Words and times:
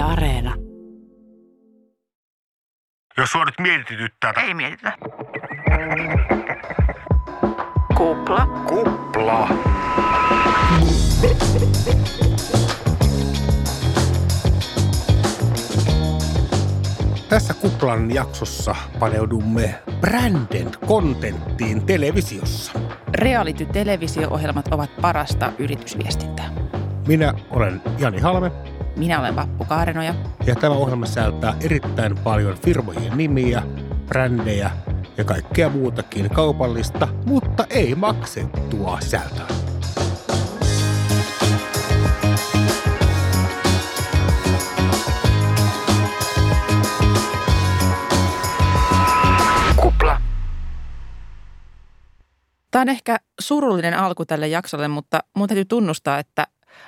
Yle 0.00 0.08
Areena. 0.08 0.54
Jos 3.16 3.32
sua 3.32 3.44
nyt 3.44 3.54
mietityttää. 3.58 4.32
Ei 4.46 4.54
mietitä. 4.54 4.92
Kupla. 7.96 8.46
Kupla. 8.46 9.48
Tässä 17.28 17.54
Kuplan 17.54 18.14
jaksossa 18.14 18.74
paneudumme 18.98 19.74
branded 20.00 20.74
contenttiin 20.86 21.86
televisiossa. 21.86 22.72
Reality-televisio-ohjelmat 23.14 24.68
ovat 24.70 24.90
parasta 25.00 25.52
yritysviestintää. 25.58 26.50
Minä 27.06 27.34
olen 27.50 27.82
Jani 27.98 28.20
Halme 28.20 28.69
Minä 28.96 29.20
olen 29.20 29.36
Vappu 29.36 29.64
Kaarenoja. 29.64 30.14
ja 30.46 30.54
tämä 30.54 30.74
ohjelma 30.74 31.06
sisältää 31.06 31.54
erittäin 31.60 32.18
paljon 32.18 32.58
firmojen 32.58 33.16
nimiä, 33.16 33.62
brändejä 34.06 34.70
ja 35.16 35.24
kaikkea 35.24 35.68
muutakin 35.68 36.30
kaupallista, 36.30 37.08
mutta 37.26 37.66
ei 37.70 37.94
maksettua 37.94 39.00
sisältöä. 39.00 39.46
Kupla. 49.76 50.20
Tämä 52.70 52.82
on 52.82 52.88
ehkä 52.88 53.16
surullinen 53.40 53.98
alku 53.98 54.24
tälle 54.24 54.48
jaksolle, 54.48 54.88
mutta 54.88 55.20
mun 55.36 55.48
täytyy 55.48 55.64
tunnustaa, 55.64 56.18
että 56.18 56.46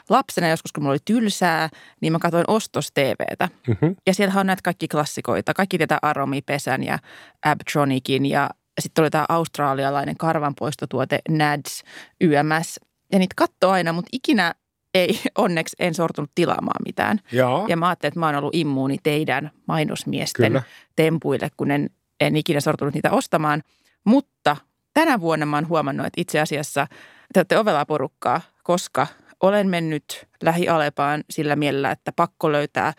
lapsena 0.09 0.49
joskus, 0.49 0.73
kun 0.73 0.83
mulla 0.83 0.93
oli 0.93 0.99
tylsää, 1.05 1.69
niin 2.01 2.13
mä 2.13 2.19
katsoin 2.19 2.45
Ostos 2.49 2.93
TVtä. 2.95 3.49
Mm-hmm. 3.69 3.97
Ja 4.07 4.15
siellä 4.15 4.41
on 4.41 4.47
näitä 4.47 4.63
kaikki 4.65 4.89
klassikoita. 4.89 5.55
Kaikki 5.55 5.79
tietää 5.79 5.99
Aromi 6.03 6.43
Pesän 6.43 6.85
ja 6.85 6.99
Abtronicin 7.45 8.27
ja 8.27 8.51
sitten 8.81 9.03
oli 9.03 9.11
tämä 9.11 9.25
australialainen 9.29 10.17
karvanpoistotuote 10.17 11.19
NADS, 11.29 11.83
YMS. 12.21 12.81
Ja 13.13 13.19
niitä 13.19 13.35
katsoo 13.37 13.71
aina, 13.71 13.93
mutta 13.93 14.09
ikinä 14.13 14.55
ei, 14.95 15.21
onneksi 15.39 15.77
en 15.79 15.95
sortunut 15.95 16.31
tilaamaan 16.35 16.83
mitään. 16.87 17.19
Joo. 17.33 17.67
Ja 17.69 17.77
mä 17.77 17.89
ajattelin, 17.89 18.11
että 18.11 18.21
mä 18.21 18.27
oon 18.27 18.35
ollut 18.35 18.55
immuuni 18.55 18.97
teidän 19.03 19.51
mainosmiesten 19.69 20.53
Kyllä. 20.53 20.63
tempuille, 20.97 21.49
kun 21.57 21.71
en, 21.71 21.91
en 22.21 22.37
ikinä 22.37 22.61
sortunut 22.61 22.95
niitä 22.95 23.11
ostamaan. 23.11 23.63
Mutta 24.05 24.57
tänä 24.95 25.21
vuonna 25.21 25.47
mä 25.47 25.57
oon 25.57 25.69
huomannut, 25.69 26.07
että 26.07 26.21
itse 26.21 26.41
asiassa 26.41 26.87
te 27.35 27.41
olette 27.41 27.59
ovelaa 27.59 27.87
porukkaa, 27.87 28.41
koska 28.63 29.07
olen 29.43 29.69
mennyt 29.69 30.27
lähialepaan 30.43 31.25
sillä 31.31 31.57
mielellä, 31.57 31.91
että 31.91 32.13
pakko 32.17 32.53
löytää 32.53 32.93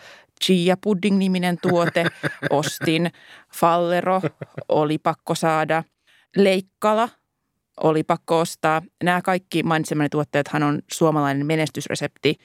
Chia 0.44 0.78
Pudding-niminen 0.84 1.58
tuote. 1.62 2.06
Ostin 2.50 3.12
Fallero, 3.56 4.22
oli 4.70 4.98
pakko 4.98 5.36
saada. 5.36 5.84
Leikkala, 6.36 7.10
oli 7.84 8.04
pakko 8.04 8.40
ostaa. 8.40 8.82
Nämä 9.04 9.22
kaikki 9.22 9.64
mainitsemani 9.64 10.10
tuotteethan 10.10 10.64
on 10.64 10.82
suomalainen 10.92 11.46
menestysresepti 11.46 12.36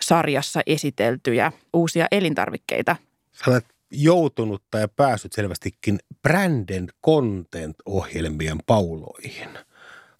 sarjassa 0.00 0.60
esiteltyjä 0.66 1.52
uusia 1.72 2.06
elintarvikkeita. 2.10 2.96
Sä 3.32 3.50
olet 3.50 3.66
joutunut 3.90 4.62
tai 4.70 4.88
päässyt 4.96 5.32
selvästikin 5.32 5.98
branded 6.22 6.88
content-ohjelmien 7.06 8.58
pauloihin. 8.66 9.48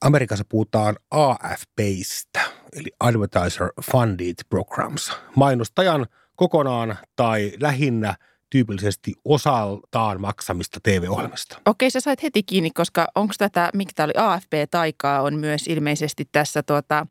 Amerikassa 0.01 0.45
puhutaan 0.49 0.97
AFPistä, 1.11 2.41
eli 2.77 2.91
Advertiser 3.01 3.69
Funded 3.93 4.35
Programs. 4.51 5.13
Mainostajan 5.37 6.07
kokonaan 6.37 6.97
tai 7.17 7.53
lähinnä 7.61 8.15
tyypillisesti 8.51 9.13
osaltaan 9.25 10.21
maksamista 10.21 10.81
TV-ohjelmista. 10.83 11.61
Okei, 11.67 11.91
sä 11.91 12.01
sait 12.01 12.23
heti 12.23 12.43
kiinni, 12.43 12.71
koska 12.71 13.07
onko 13.15 13.35
tätä, 13.39 13.71
mikä 13.75 13.93
tämä 13.95 14.05
oli, 14.05 14.13
AFP-taikaa 14.17 15.23
on 15.23 15.35
myös 15.39 15.67
ilmeisesti 15.67 16.29
tässä 16.33 16.63
tuota, 16.63 17.07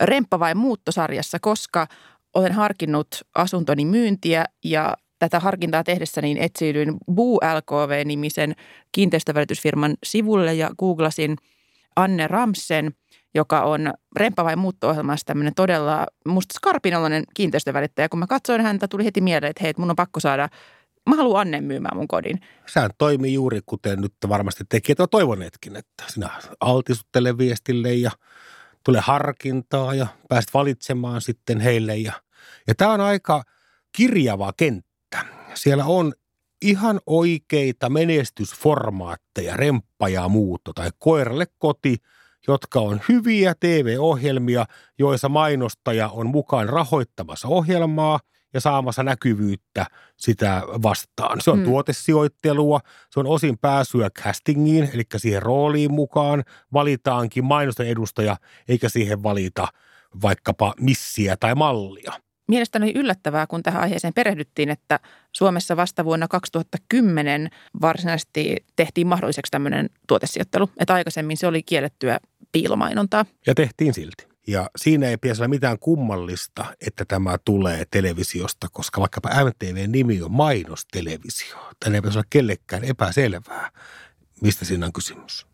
Remppa 0.00 0.40
vai 0.40 0.54
muuttosarjassa, 0.54 1.38
koska 1.40 1.86
olen 2.34 2.52
harkinnut 2.52 3.08
asuntoni 3.34 3.84
myyntiä 3.84 4.44
ja 4.64 4.96
tätä 5.18 5.40
harkintaa 5.40 5.84
tehdessä 5.84 6.20
niin 6.20 6.38
etsiydyin 6.38 6.96
Buu 7.14 7.36
LKV-nimisen 7.36 8.54
kiinteistövälitysfirman 8.92 9.96
sivulle 10.04 10.54
ja 10.54 10.70
googlasin 10.78 11.36
Anne 11.96 12.26
Ramsen, 12.26 12.92
joka 13.34 13.62
on 13.62 13.92
Remppa 14.16 14.44
vai 14.44 14.56
muutto-ohjelmassa 14.56 15.26
tämmöinen 15.26 15.54
todella 15.54 16.06
musta 16.26 16.54
skarpinoloinen 16.54 17.24
kiinteistövälittäjä. 17.34 18.08
Kun 18.08 18.18
mä 18.18 18.26
katsoin 18.26 18.60
häntä, 18.60 18.88
tuli 18.88 19.04
heti 19.04 19.20
mieleen, 19.20 19.50
että 19.50 19.64
hei, 19.64 19.72
mun 19.76 19.90
on 19.90 19.96
pakko 19.96 20.20
saada, 20.20 20.48
mä 21.08 21.16
haluan 21.16 21.40
Annen 21.40 21.64
myymään 21.64 21.96
mun 21.96 22.08
kodin. 22.08 22.40
Sään 22.66 22.90
toimii 22.98 23.34
juuri 23.34 23.60
kuten 23.66 24.00
nyt 24.00 24.14
varmasti 24.28 24.64
tekijät 24.68 25.00
ovat 25.00 25.10
toivoneetkin, 25.10 25.76
että 25.76 26.04
sinä 26.06 26.30
altistut 26.60 27.08
tälle 27.12 27.38
viestille 27.38 27.94
ja 27.94 28.10
tulee 28.84 29.00
harkintaa 29.00 29.94
ja 29.94 30.06
pääset 30.28 30.54
valitsemaan 30.54 31.20
sitten 31.20 31.60
heille. 31.60 31.96
Ja, 31.96 32.12
ja 32.66 32.74
tämä 32.74 32.92
on 32.92 33.00
aika 33.00 33.42
kirjava 33.96 34.52
kenttä. 34.56 35.24
Siellä 35.54 35.84
on 35.84 36.12
ihan 36.62 37.00
oikeita 37.06 37.90
menestysformaatteja, 37.90 39.56
remppa 39.56 40.08
ja 40.08 40.28
muutto 40.28 40.72
tai 40.72 40.90
koiralle 40.98 41.46
koti, 41.58 41.96
jotka 42.48 42.80
on 42.80 43.00
hyviä 43.08 43.54
TV-ohjelmia, 43.60 44.66
joissa 44.98 45.28
mainostaja 45.28 46.08
on 46.08 46.26
mukaan 46.26 46.68
rahoittamassa 46.68 47.48
ohjelmaa 47.48 48.20
ja 48.54 48.60
saamassa 48.60 49.02
näkyvyyttä 49.02 49.86
sitä 50.16 50.62
vastaan. 50.82 51.40
Se 51.40 51.50
on 51.50 51.58
Mm. 51.58 51.64
tuotesijoittelua, 51.64 52.80
se 53.10 53.20
on 53.20 53.26
osin 53.26 53.58
pääsyä 53.58 54.10
castingiin, 54.10 54.90
eli 54.94 55.02
siihen 55.16 55.42
rooliin 55.42 55.92
mukaan 55.92 56.44
valitaankin 56.72 57.44
mainostajan 57.44 57.92
edustaja, 57.92 58.36
eikä 58.68 58.88
siihen 58.88 59.22
valita 59.22 59.68
vaikkapa 60.22 60.74
missiä 60.80 61.36
tai 61.36 61.54
mallia. 61.54 62.12
Mielestäni 62.48 62.92
yllättävää, 62.94 63.46
kun 63.46 63.62
tähän 63.62 63.82
aiheeseen 63.82 64.14
perehdyttiin, 64.14 64.70
että 64.70 65.00
Suomessa 65.32 65.76
vasta 65.76 66.04
vuonna 66.04 66.28
2010 66.28 67.50
varsinaisesti 67.80 68.56
tehtiin 68.76 69.06
mahdolliseksi 69.06 69.50
tämmöinen 69.50 69.90
tuotesijoittelu. 70.08 70.70
Että 70.78 70.94
aikaisemmin 70.94 71.36
se 71.36 71.46
oli 71.46 71.62
kiellettyä 71.62 72.18
piilomainontaa. 72.52 73.24
Ja 73.46 73.54
tehtiin 73.54 73.94
silti. 73.94 74.28
Ja 74.46 74.70
siinä 74.76 75.08
ei 75.08 75.16
pitäisi 75.16 75.42
olla 75.42 75.48
mitään 75.48 75.78
kummallista, 75.78 76.64
että 76.86 77.04
tämä 77.04 77.38
tulee 77.44 77.84
televisiosta, 77.90 78.66
koska 78.72 79.00
vaikkapa 79.00 79.30
MTV-nimi 79.44 80.22
on 80.22 80.32
mainostelevisio. 80.32 81.56
Tänne 81.80 81.98
ei 81.98 82.02
pitäisi 82.02 82.18
olla 82.18 82.26
kellekään 82.30 82.84
epäselvää, 82.84 83.70
mistä 84.42 84.64
siinä 84.64 84.86
on 84.86 84.92
kysymys. 84.92 85.46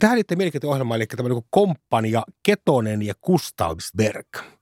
Tähän 0.00 0.16
liittyy 0.16 0.36
mielenkiintoinen 0.36 0.72
ohjelma, 0.72 0.96
eli 0.96 1.06
kuin 1.06 1.44
komppania 1.50 2.22
Ketonen 2.42 3.02
ja 3.02 3.14
Gustavsberg. 3.14 4.57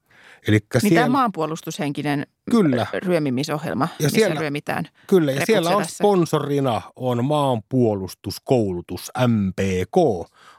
Eli 0.48 0.58
Niin 0.58 0.80
siellä, 0.80 1.00
tämä 1.00 1.08
maanpuolustushenkinen 1.12 2.26
Kyllä. 2.50 2.86
ryömimisohjelma, 2.94 3.88
Ja 3.98 4.04
missä 4.06 4.14
siellä- 4.16 4.40
ryömitään. 4.40 4.88
Kyllä, 5.06 5.32
ja 5.32 5.46
siellä 5.46 5.70
on 5.76 5.84
sponsorina 5.84 6.82
on 6.96 7.24
maanpuolustuskoulutus 7.24 9.10
MPK. 9.26 9.96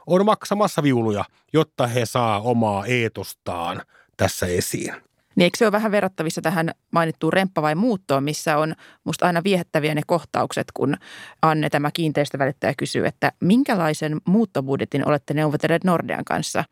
On 0.06 0.24
maksamassa 0.24 0.82
viuluja, 0.82 1.24
jotta 1.52 1.86
he 1.86 2.06
saa 2.06 2.40
omaa 2.40 2.86
eetostaan 2.86 3.82
tässä 4.16 4.46
esiin. 4.46 4.94
Niin 5.38 5.44
eikö 5.44 5.56
se 5.56 5.64
ole 5.64 5.72
vähän 5.72 5.92
verrattavissa 5.92 6.42
tähän 6.42 6.70
mainittuun 6.90 7.32
remppa 7.32 7.62
vai 7.62 7.74
muuttoon, 7.74 8.24
missä 8.24 8.58
on 8.58 8.74
musta 9.04 9.26
aina 9.26 9.44
viehättäviä 9.44 9.94
ne 9.94 10.00
kohtaukset, 10.06 10.66
kun 10.74 10.96
Anne 11.42 11.70
tämä 11.70 11.90
kiinteistövälittäjä 11.90 12.74
kysyy, 12.76 13.06
että 13.06 13.32
minkälaisen 13.40 14.20
muuttobudjetin 14.24 15.08
olette 15.08 15.34
neuvotelleet 15.34 15.84
Nordean 15.84 16.24
kanssa. 16.24 16.64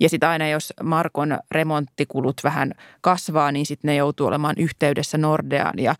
Ja 0.00 0.08
sitten 0.08 0.28
aina 0.28 0.48
jos 0.48 0.72
Markon 0.82 1.38
remonttikulut 1.50 2.40
vähän 2.44 2.72
kasvaa, 3.00 3.52
niin 3.52 3.66
sitten 3.66 3.88
ne 3.88 3.96
joutuu 3.96 4.26
olemaan 4.26 4.56
yhteydessä 4.58 5.18
Nordeaan 5.18 5.78
ja 5.78 5.94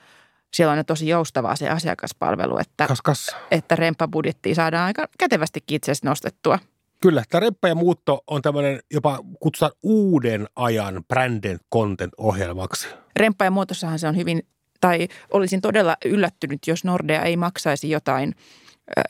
siellä 0.54 0.72
on 0.72 0.84
tosi 0.84 1.08
joustavaa 1.08 1.56
se 1.56 1.68
asiakaspalvelu, 1.68 2.58
että, 2.58 2.86
Kas, 2.86 3.02
kas. 3.02 3.36
että 3.50 3.76
remppabudjettia 3.76 4.54
saadaan 4.54 4.86
aika 4.86 5.08
kätevästikin 5.18 5.76
itse 5.76 5.92
asiassa 5.92 6.08
nostettua. 6.08 6.58
Kyllä, 7.00 7.22
tämä 7.28 7.40
Reppa 7.40 7.68
ja 7.68 7.74
muutto 7.74 8.24
on 8.26 8.42
tämmöinen 8.42 8.80
jopa 8.90 9.18
kutsutaan 9.40 9.72
uuden 9.82 10.46
ajan 10.56 11.04
branded 11.08 11.58
content-ohjelmaksi. 11.74 12.88
Remppa 13.16 13.44
ja 13.44 13.50
muotossahan 13.50 13.98
se 13.98 14.08
on 14.08 14.16
hyvin, 14.16 14.46
tai 14.80 15.08
olisin 15.30 15.60
todella 15.60 15.96
yllättynyt, 16.04 16.66
jos 16.66 16.84
Nordea 16.84 17.22
ei 17.22 17.36
maksaisi 17.36 17.90
jotain 17.90 18.34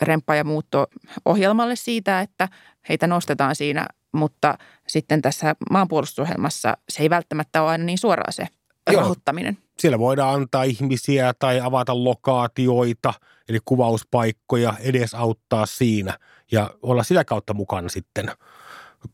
remppa 0.03 0.35
ja 0.35 0.45
muutto 0.45 0.87
ohjelmalle 1.25 1.77
siitä, 1.77 2.21
että 2.21 2.49
heitä 2.89 3.07
nostetaan 3.07 3.57
siinä, 3.57 3.87
mutta 4.13 4.59
sitten 4.87 5.23
tässä 5.23 5.55
maanpuolustusohjelmassa 5.71 6.77
se 6.89 7.03
ei 7.03 7.11
välttämättä 7.11 7.63
ole 7.63 7.71
aina 7.71 7.85
niin 7.85 7.99
suoraa 7.99 8.31
se 8.31 8.49
Joo. 8.93 9.01
rahoittaminen. 9.01 9.59
Siellä 9.79 9.99
voidaan 9.99 10.35
antaa 10.35 10.63
ihmisiä 10.63 11.35
tai 11.39 11.61
avata 11.61 12.05
lokaatioita, 12.05 13.15
eli 13.49 13.59
kuvauspaikkoja, 13.65 14.75
edesauttaa 14.81 15.67
siinä 15.67 16.19
ja 16.53 16.71
olla 16.83 17.03
sitä 17.03 17.25
kautta 17.25 17.55
mukana 17.55 17.89
sitten 17.89 18.31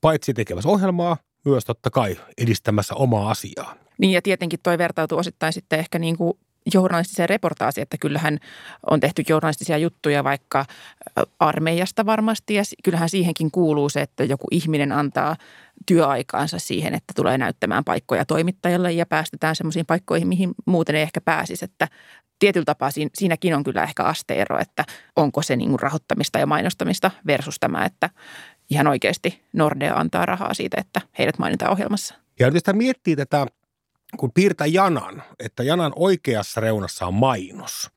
paitsi 0.00 0.34
tekemässä 0.34 0.68
ohjelmaa, 0.68 1.16
myös 1.44 1.64
totta 1.64 1.90
kai 1.90 2.16
edistämässä 2.38 2.94
omaa 2.94 3.30
asiaa. 3.30 3.74
Niin 3.98 4.12
ja 4.12 4.22
tietenkin 4.22 4.60
toi 4.62 4.78
vertautuu 4.78 5.18
osittain 5.18 5.52
sitten 5.52 5.78
ehkä 5.78 5.98
niin 5.98 6.16
kuin 6.16 6.38
journalistiseen 6.74 7.28
reportaasiin, 7.28 7.82
että 7.82 7.96
kyllähän 8.00 8.38
on 8.90 9.00
tehty 9.00 9.22
journalistisia 9.28 9.78
juttuja 9.78 10.24
vaikka 10.24 10.64
armeijasta 11.40 12.06
varmasti 12.06 12.54
ja 12.54 12.62
kyllähän 12.84 13.08
siihenkin 13.08 13.50
kuuluu 13.50 13.88
se, 13.88 14.00
että 14.00 14.24
joku 14.24 14.46
ihminen 14.50 14.92
antaa 14.92 15.36
työaikaansa 15.86 16.58
siihen, 16.58 16.94
että 16.94 17.12
tulee 17.16 17.38
näyttämään 17.38 17.84
paikkoja 17.84 18.24
toimittajalle 18.24 18.92
ja 18.92 19.06
päästetään 19.06 19.56
semmoisiin 19.56 19.86
paikkoihin, 19.86 20.28
mihin 20.28 20.54
muuten 20.66 20.94
ei 20.96 21.02
ehkä 21.02 21.20
pääsisi, 21.20 21.64
että 21.64 21.88
tietyllä 22.38 22.64
tapaa 22.64 22.90
siinäkin 23.14 23.54
on 23.54 23.64
kyllä 23.64 23.82
ehkä 23.82 24.02
asteero, 24.02 24.58
että 24.58 24.84
onko 25.16 25.42
se 25.42 25.56
niin 25.56 25.80
rahoittamista 25.80 26.38
ja 26.38 26.46
mainostamista 26.46 27.10
versus 27.26 27.56
tämä, 27.60 27.84
että 27.84 28.10
ihan 28.70 28.86
oikeasti 28.86 29.42
Nordea 29.52 29.94
antaa 29.94 30.26
rahaa 30.26 30.54
siitä, 30.54 30.76
että 30.80 31.00
heidät 31.18 31.38
mainitaan 31.38 31.72
ohjelmassa. 31.72 32.14
Ja 32.38 32.50
nyt 32.50 32.66
jos 32.66 32.76
miettii 32.76 33.16
tätä, 33.16 33.46
kun 34.16 34.32
piirtää 34.32 34.66
janan, 34.66 35.22
että 35.38 35.62
janan 35.62 35.92
oikeassa 35.96 36.60
reunassa 36.60 37.06
on 37.06 37.14
mainos 37.14 37.90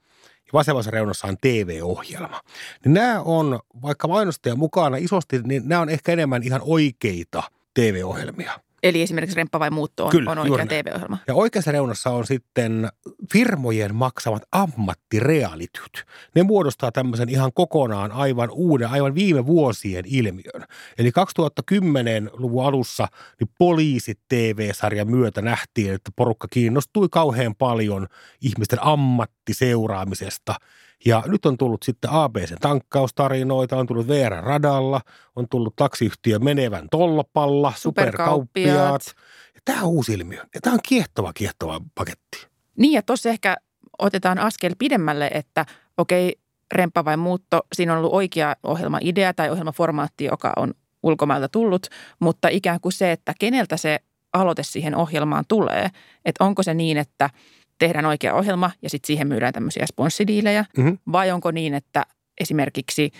ja 0.48 0.50
vasemmassa 0.54 0.92
reunassa 0.92 1.28
on 1.28 1.38
TV-ohjelma, 1.42 2.42
niin 2.86 2.94
nämä 2.94 3.22
on, 3.22 3.60
vaikka 3.82 4.08
mainostaja 4.08 4.56
mukana 4.56 4.98
isosti, 4.98 5.42
niin 5.44 5.64
nämä 5.66 5.82
on 5.82 5.90
ehkä 5.90 6.12
enemmän 6.12 6.44
ihan 6.44 6.62
oikeita 6.64 7.44
TV-ohjelmia. 7.74 8.67
Eli 8.84 9.02
esimerkiksi 9.02 9.36
Remppa 9.36 9.60
vai 9.60 9.70
muutto 9.70 10.06
on, 10.06 10.12
Kyllä, 10.12 10.32
on 10.32 10.38
oikea 10.38 10.66
TV-ohjelma. 10.66 11.18
Ja 11.28 11.34
oikeassa 11.34 11.72
reunassa 11.72 12.10
on 12.10 12.26
sitten 12.26 12.90
firmojen 13.34 13.96
maksamat 13.96 14.44
ammattirealityt. 14.52 16.06
Ne 16.36 16.44
muodostaa 16.44 16.92
tämmöisen 16.92 17.30
ihan 17.30 17.52
kokonaan 17.54 18.12
aivan 18.12 18.50
uuden, 18.52 18.90
aivan 18.90 19.16
viime 19.16 19.46
vuosien 19.46 20.06
ilmiön. 20.08 20.64
Eli 20.98 21.10
2010-luvun 21.10 22.66
alussa 22.66 23.08
niin 23.40 23.50
poliisit 23.58 24.20
TV-sarjan 24.30 25.12
myötä 25.12 25.42
nähtiin, 25.42 25.94
että 25.94 26.12
porukka 26.16 26.48
kiinnostui 26.52 27.08
kauhean 27.12 27.56
paljon 27.56 28.08
ihmisten 28.42 28.84
ammattiseuraamisesta– 28.84 30.56
ja 31.06 31.24
nyt 31.28 31.46
on 31.46 31.58
tullut 31.58 31.84
sitten 31.84 32.10
ABCn 32.12 32.58
tankkaustarinoita, 32.62 33.78
on 33.78 33.88
tullut 33.88 34.08
VR-radalla, 34.08 35.02
on 35.36 35.46
tullut 35.50 35.76
taksiyhtiö 35.76 36.40
menevän 36.40 36.88
tolpalla, 36.92 37.74
superkauppiaat. 37.76 39.02
Ja 39.56 39.62
tämä 39.66 39.82
on 39.82 39.90
uusi 39.90 40.14
ilmiö. 40.14 40.40
Ja 40.40 40.62
tämä 40.62 40.74
on 40.74 40.80
kiehtova, 40.88 41.34
kiehtova 41.34 41.82
paketti. 41.96 42.48
Niin 42.78 42.94
ja 42.94 43.02
tuossa 43.02 43.30
ehkä 43.30 43.58
otetaan 44.00 44.40
askel 44.40 44.76
pidemmälle, 44.80 45.30
että 45.34 45.66
okei, 45.98 46.36
remppa 46.72 47.06
vai 47.06 47.18
muutto, 47.18 47.60
siinä 47.76 47.94
on 47.94 47.98
ollut 47.98 48.14
oikea 48.14 48.56
ohjelmaidea 48.64 49.34
tai 49.34 49.50
ohjelmaformaatti, 49.50 50.26
joka 50.26 50.54
on 50.56 50.74
ulkomailta 51.04 51.50
tullut, 51.50 51.88
mutta 52.20 52.48
ikään 52.48 52.82
kuin 52.82 52.94
se, 52.94 53.12
että 53.12 53.34
keneltä 53.40 53.78
se 53.78 54.00
aloite 54.34 54.64
siihen 54.64 54.96
ohjelmaan 54.96 55.44
tulee, 55.48 55.90
että 56.26 56.44
onko 56.44 56.64
se 56.64 56.74
niin, 56.74 56.98
että– 56.98 57.30
tehdään 57.80 58.06
oikea 58.06 58.34
ohjelma 58.34 58.72
ja 58.82 58.90
sitten 58.90 59.08
siihen 59.08 59.28
myydään 59.28 59.54
tämmöisiä 59.54 59.86
sponssidiilejä? 59.86 60.66
Mm-hmm. 60.78 60.98
Vai 61.12 61.32
onko 61.32 61.52
niin, 61.52 61.74
että 61.74 62.06
esimerkiksi 62.42 63.12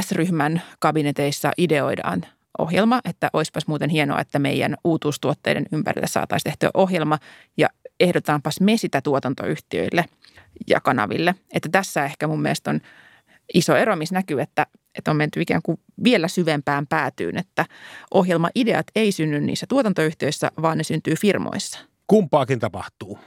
S-ryhmän 0.00 0.62
kabineteissa 0.80 1.52
ideoidaan 1.58 2.26
ohjelma, 2.58 3.00
että 3.04 3.30
olisipas 3.32 3.66
muuten 3.66 3.90
hienoa, 3.90 4.20
että 4.20 4.38
meidän 4.38 4.76
uutuustuotteiden 4.84 5.66
ympärille 5.72 6.06
saataisiin 6.06 6.50
tehtyä 6.50 6.70
ohjelma 6.74 7.18
ja 7.56 7.68
ehdotaanpas 8.00 8.60
me 8.60 8.76
sitä 8.76 9.00
tuotantoyhtiöille 9.00 10.04
ja 10.66 10.80
kanaville. 10.80 11.34
Että 11.52 11.68
tässä 11.72 12.04
ehkä 12.04 12.26
mun 12.26 12.42
mielestä 12.42 12.70
on 12.70 12.80
iso 13.54 13.76
ero, 13.76 13.96
missä 13.96 14.14
näkyy, 14.14 14.40
että, 14.40 14.66
että 14.98 15.10
on 15.10 15.16
menty 15.16 15.40
ikään 15.40 15.62
kuin 15.62 15.80
vielä 16.04 16.28
syvempään 16.28 16.86
päätyyn, 16.86 17.38
että 17.38 17.64
ohjelmaideat 18.14 18.86
ei 18.96 19.12
synny 19.12 19.40
niissä 19.40 19.66
tuotantoyhtiöissä, 19.68 20.50
vaan 20.62 20.78
ne 20.78 20.84
syntyy 20.84 21.14
firmoissa. 21.14 21.78
Kumpaakin 22.06 22.58
tapahtuu. 22.58 23.18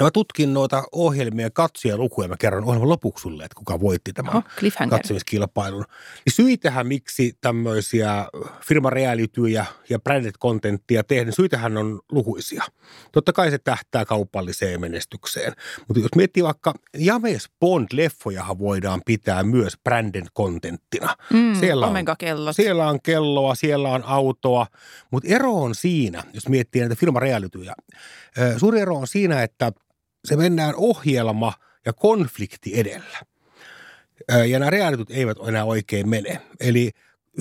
No 0.00 0.06
mä 0.06 0.10
tutkin 0.10 0.54
noita 0.54 0.82
ohjelmia 0.92 1.48
lukuja. 1.96 2.28
Mä 2.28 2.36
kerron 2.36 2.64
ohjelman 2.64 2.88
lopuksi 2.88 3.22
sulle, 3.22 3.44
että 3.44 3.54
kuka 3.54 3.80
voitti 3.80 4.12
tämän 4.12 4.36
oh, 4.36 4.44
katsemiskilpailun. 4.90 5.84
Niin 6.26 6.34
syitähän, 6.34 6.86
miksi 6.86 7.38
tämmöisiä 7.40 8.26
firmarealityjä 8.64 9.66
ja 9.88 9.98
branded 9.98 10.32
contenttia 10.32 11.04
tehdään, 11.04 11.26
niin 11.26 11.36
syitähän 11.36 11.76
on 11.76 12.00
lukuisia. 12.12 12.64
Totta 13.12 13.32
kai 13.32 13.50
se 13.50 13.58
tähtää 13.58 14.04
kaupalliseen 14.04 14.80
menestykseen. 14.80 15.52
Mutta 15.88 16.00
jos 16.00 16.10
miettii 16.16 16.42
vaikka 16.42 16.74
James 16.98 17.48
Bond-leffojahan 17.64 18.58
voidaan 18.58 19.02
pitää 19.06 19.42
myös 19.42 19.72
branded 19.84 20.26
contenttina. 20.36 21.16
Mm, 21.32 21.54
siellä, 21.54 21.86
on, 21.86 21.94
siellä 22.52 22.88
on 22.88 23.02
kelloa, 23.02 23.54
siellä 23.54 23.88
on 23.88 24.04
autoa, 24.04 24.66
mutta 25.10 25.28
ero 25.28 25.54
on 25.54 25.74
siinä, 25.74 26.22
jos 26.34 26.48
miettii 26.48 26.80
näitä 26.80 26.94
firmarealityjä. 26.94 27.74
Suuri 28.56 28.80
ero 28.80 28.96
on 28.96 29.06
siinä, 29.06 29.42
että– 29.42 29.72
se 30.24 30.36
mennään 30.36 30.74
ohjelma 30.76 31.52
ja 31.86 31.92
konflikti 31.92 32.80
edellä. 32.80 33.18
Ja 34.48 34.58
nämä 34.58 34.70
reaalityt 34.70 35.10
eivät 35.10 35.36
enää 35.48 35.64
oikein 35.64 36.08
mene. 36.08 36.40
Eli 36.60 36.90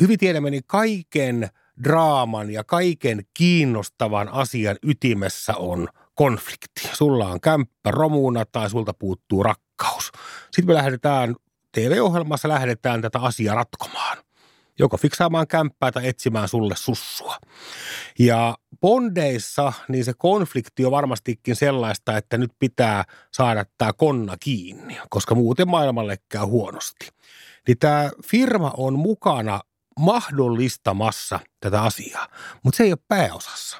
hyvin 0.01 0.19
tiedämme, 0.19 0.49
niin 0.49 0.63
kaiken 0.67 1.49
draaman 1.83 2.49
ja 2.49 2.63
kaiken 2.63 3.25
kiinnostavan 3.33 4.29
asian 4.29 4.77
ytimessä 4.83 5.55
on 5.55 5.87
konflikti. 6.15 6.89
Sulla 6.93 7.27
on 7.27 7.41
kämppä 7.41 7.91
romuna 7.91 8.45
tai 8.45 8.69
sulta 8.69 8.93
puuttuu 8.93 9.43
rakkaus. 9.43 10.11
Sitten 10.51 10.65
me 10.65 10.73
lähdetään, 10.73 11.35
TV-ohjelmassa 11.71 12.47
lähdetään 12.47 13.01
tätä 13.01 13.19
asiaa 13.19 13.55
ratkomaan 13.55 14.17
joko 14.79 14.97
fiksaamaan 14.97 15.47
kämppää 15.47 15.91
tai 15.91 16.07
etsimään 16.07 16.47
sulle 16.47 16.75
sussua. 16.77 17.35
Ja 18.19 18.57
bondeissa 18.81 19.73
niin 19.87 20.05
se 20.05 20.13
konflikti 20.17 20.85
on 20.85 20.91
varmastikin 20.91 21.55
sellaista, 21.55 22.17
että 22.17 22.37
nyt 22.37 22.51
pitää 22.59 23.03
saada 23.31 23.65
tämä 23.77 23.93
konna 23.93 24.37
kiinni, 24.39 24.97
koska 25.09 25.35
muuten 25.35 25.67
maailmalle 25.67 26.17
käy 26.29 26.45
huonosti. 26.45 27.09
Niin 27.67 27.77
tämä 27.77 28.11
firma 28.25 28.73
on 28.77 28.99
mukana 28.99 29.61
mahdollistamassa 29.99 31.39
tätä 31.59 31.81
asiaa, 31.81 32.27
mutta 32.63 32.77
se 32.77 32.83
ei 32.83 32.91
ole 32.91 32.99
pääosassa. 33.07 33.77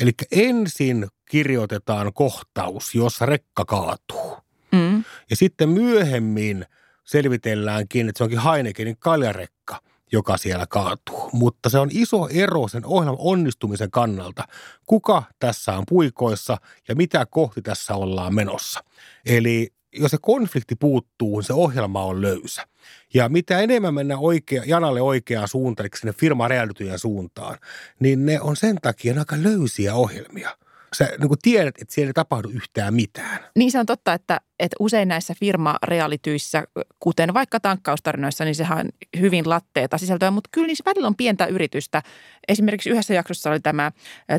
Eli 0.00 0.10
ensin 0.32 1.06
kirjoitetaan 1.30 2.12
kohtaus, 2.12 2.94
jossa 2.94 3.26
rekka 3.26 3.64
kaatuu. 3.64 4.36
Mm. 4.72 5.04
Ja 5.30 5.36
sitten 5.36 5.68
myöhemmin 5.68 6.66
selvitelläänkin, 7.04 8.08
että 8.08 8.18
se 8.18 8.24
onkin 8.24 8.42
Heinekenin 8.42 8.96
kaljarekka– 8.98 9.80
joka 10.14 10.36
siellä 10.36 10.66
kaatuu. 10.66 11.30
Mutta 11.32 11.68
se 11.68 11.78
on 11.78 11.88
iso 11.92 12.28
ero 12.28 12.68
sen 12.68 12.86
ohjelman 12.86 13.20
onnistumisen 13.20 13.90
kannalta. 13.90 14.44
Kuka 14.86 15.22
tässä 15.38 15.76
on 15.78 15.84
puikoissa 15.88 16.56
ja 16.88 16.96
mitä 16.96 17.26
kohti 17.30 17.62
tässä 17.62 17.94
ollaan 17.94 18.34
menossa. 18.34 18.84
Eli 19.26 19.72
jos 19.92 20.10
se 20.10 20.18
konflikti 20.20 20.74
puuttuu, 20.76 21.42
se 21.42 21.52
ohjelma 21.52 22.04
on 22.04 22.22
löysä. 22.22 22.66
Ja 23.14 23.28
mitä 23.28 23.60
enemmän 23.60 23.94
mennään 23.94 24.20
oikea, 24.20 24.62
janalle 24.66 25.00
oikeaan 25.00 25.48
suuntaan, 25.48 25.84
eli 25.86 25.98
sinne 26.00 26.12
firma 26.12 26.48
suuntaan, 26.96 27.58
niin 28.00 28.26
ne 28.26 28.40
on 28.40 28.56
sen 28.56 28.76
takia 28.82 29.14
aika 29.18 29.36
löysiä 29.42 29.94
ohjelmia 29.94 30.50
sä 30.94 31.08
niin 31.18 31.28
kuin 31.28 31.38
tiedät, 31.42 31.74
että 31.80 31.94
siellä 31.94 32.08
ei 32.08 32.14
tapahdu 32.14 32.48
yhtään 32.48 32.94
mitään. 32.94 33.38
Niin 33.56 33.72
se 33.72 33.78
on 33.78 33.86
totta, 33.86 34.12
että, 34.12 34.40
että 34.58 34.76
usein 34.80 35.08
näissä 35.08 35.34
firmarealityissä, 35.40 36.64
kuten 37.00 37.34
vaikka 37.34 37.60
tankkaustarinoissa, 37.60 38.44
niin 38.44 38.54
sehän 38.54 38.78
on 38.78 38.88
hyvin 39.20 39.48
latteeta 39.48 39.98
sisältöä, 39.98 40.30
mutta 40.30 40.50
kyllä 40.52 40.66
niissä 40.66 40.84
välillä 40.86 41.06
on 41.06 41.16
pientä 41.16 41.46
yritystä. 41.46 42.02
Esimerkiksi 42.48 42.90
yhdessä 42.90 43.14
jaksossa 43.14 43.50
oli 43.50 43.60
tämä 43.60 43.92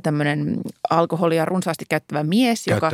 tämmöinen 0.03 0.57
alkoholia 0.89 1.45
runsaasti 1.45 1.85
käyttävä 1.89 2.24
mies, 2.24 2.67
joka, 2.67 2.91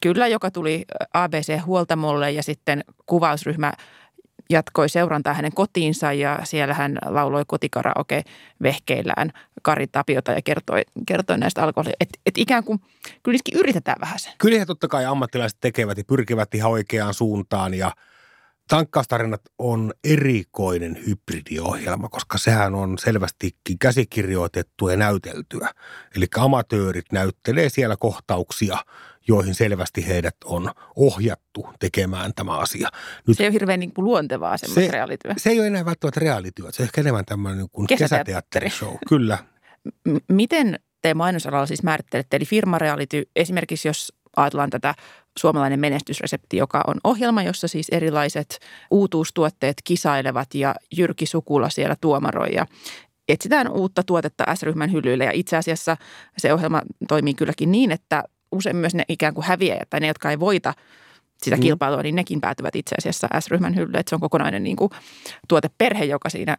kyllä, 0.00 0.26
joka 0.26 0.50
tuli 0.50 0.84
ABC-huoltamolle 1.14 2.30
ja 2.30 2.42
sitten 2.42 2.84
kuvausryhmä– 3.06 3.72
jatkoi 4.50 4.88
seurantaa 4.88 5.34
hänen 5.34 5.52
kotiinsa 5.54 6.12
ja 6.12 6.38
siellä 6.44 6.74
hän 6.74 6.98
lauloi 7.06 7.44
kotikaraoke 7.46 8.22
vehkeillään 8.62 9.32
Kari 9.62 9.86
Tapiota 9.86 10.32
ja 10.32 10.42
kertoi, 10.42 10.82
kertoi 11.06 11.38
näistä 11.38 11.62
alkoholia. 11.62 11.96
Että 12.00 12.18
et 12.26 12.38
ikään 12.38 12.64
kuin 12.64 12.80
kyllä 13.22 13.38
yritetään 13.54 14.00
vähän 14.00 14.18
sen. 14.18 14.32
Kyllä 14.38 14.66
totta 14.66 14.88
kai 14.88 15.04
ammattilaiset 15.04 15.58
tekevät 15.60 15.98
ja 15.98 16.04
pyrkivät 16.06 16.54
ihan 16.54 16.70
oikeaan 16.70 17.14
suuntaan 17.14 17.74
ja 17.74 17.92
Tankkaustarinat 18.68 19.42
on 19.58 19.92
erikoinen 20.04 20.98
hybridiohjelma, 21.06 22.08
koska 22.08 22.38
sehän 22.38 22.74
on 22.74 22.98
selvästikin 22.98 23.78
käsikirjoitettu 23.78 24.88
ja 24.88 24.96
näyteltyä. 24.96 25.68
Eli 26.16 26.26
amatöörit 26.36 27.12
näyttelee 27.12 27.68
siellä 27.68 27.96
kohtauksia, 27.96 28.78
joihin 29.28 29.54
selvästi 29.54 30.08
heidät 30.08 30.36
on 30.44 30.70
ohjattu 30.96 31.68
tekemään 31.78 32.34
tämä 32.34 32.58
asia. 32.58 32.88
Nyt, 33.26 33.36
se 33.36 33.42
ei 33.42 33.46
ole 33.46 33.52
hirveän 33.52 33.80
niin 33.80 33.94
kuin 33.94 34.04
luontevaa 34.04 34.56
semmoista 34.56 34.80
se, 34.80 34.92
reaalityö. 34.92 35.32
Se 35.36 35.50
ei 35.50 35.58
ole 35.58 35.66
enää 35.66 35.84
välttämättä 35.84 36.20
reaalityö. 36.20 36.72
Se 36.72 36.82
on 36.82 36.84
ehkä 36.84 37.00
enemmän 37.00 37.24
tämmöinen 37.24 37.58
niin 37.58 37.70
kuin 37.72 37.86
kesäteatterishow. 37.86 38.94
Kyllä. 39.08 39.38
M- 40.08 40.16
miten 40.32 40.78
te 41.02 41.14
mainosalalla 41.14 41.66
siis 41.66 41.82
määrittelette? 41.82 42.36
Eli 42.36 42.44
firmareality, 42.44 43.30
esimerkiksi 43.36 43.88
jos 43.88 44.12
ajatellaan 44.36 44.70
tätä 44.70 44.94
suomalainen 45.38 45.80
menestysresepti, 45.80 46.56
joka 46.56 46.84
on 46.86 46.94
ohjelma, 47.04 47.42
jossa 47.42 47.68
siis 47.68 47.88
erilaiset 47.88 48.58
uutuustuotteet 48.90 49.76
kisailevat 49.84 50.54
ja 50.54 50.74
Jyrki 50.96 51.26
Sukula 51.26 51.68
siellä 51.68 51.96
tuomaroi 52.00 52.54
ja 52.54 52.66
etsitään 53.28 53.68
uutta 53.68 54.02
tuotetta 54.02 54.54
S-ryhmän 54.54 54.92
hyllyille 54.92 55.24
ja 55.24 55.32
itse 55.34 55.56
asiassa 55.56 55.96
se 56.38 56.52
ohjelma 56.52 56.82
toimii 57.08 57.34
kylläkin 57.34 57.72
niin, 57.72 57.92
että 57.92 58.24
usein 58.52 58.76
myös 58.76 58.94
ne 58.94 59.04
ikään 59.08 59.34
kuin 59.34 59.44
häviäjät 59.44 59.90
tai 59.90 60.00
ne, 60.00 60.06
jotka 60.06 60.30
ei 60.30 60.40
voita 60.40 60.74
sitä 61.42 61.56
mm. 61.56 61.62
kilpailua, 61.62 62.02
niin 62.02 62.14
nekin 62.14 62.40
päätyvät 62.40 62.76
itse 62.76 62.94
asiassa 62.98 63.28
S-ryhmän 63.40 63.76
hyllyyn. 63.76 64.00
Että 64.00 64.10
se 64.10 64.14
on 64.14 64.20
kokonainen 64.20 64.62
niin 64.62 64.76
kuin, 64.76 64.90
tuoteperhe, 65.48 66.04
joka 66.04 66.30
siinä 66.30 66.56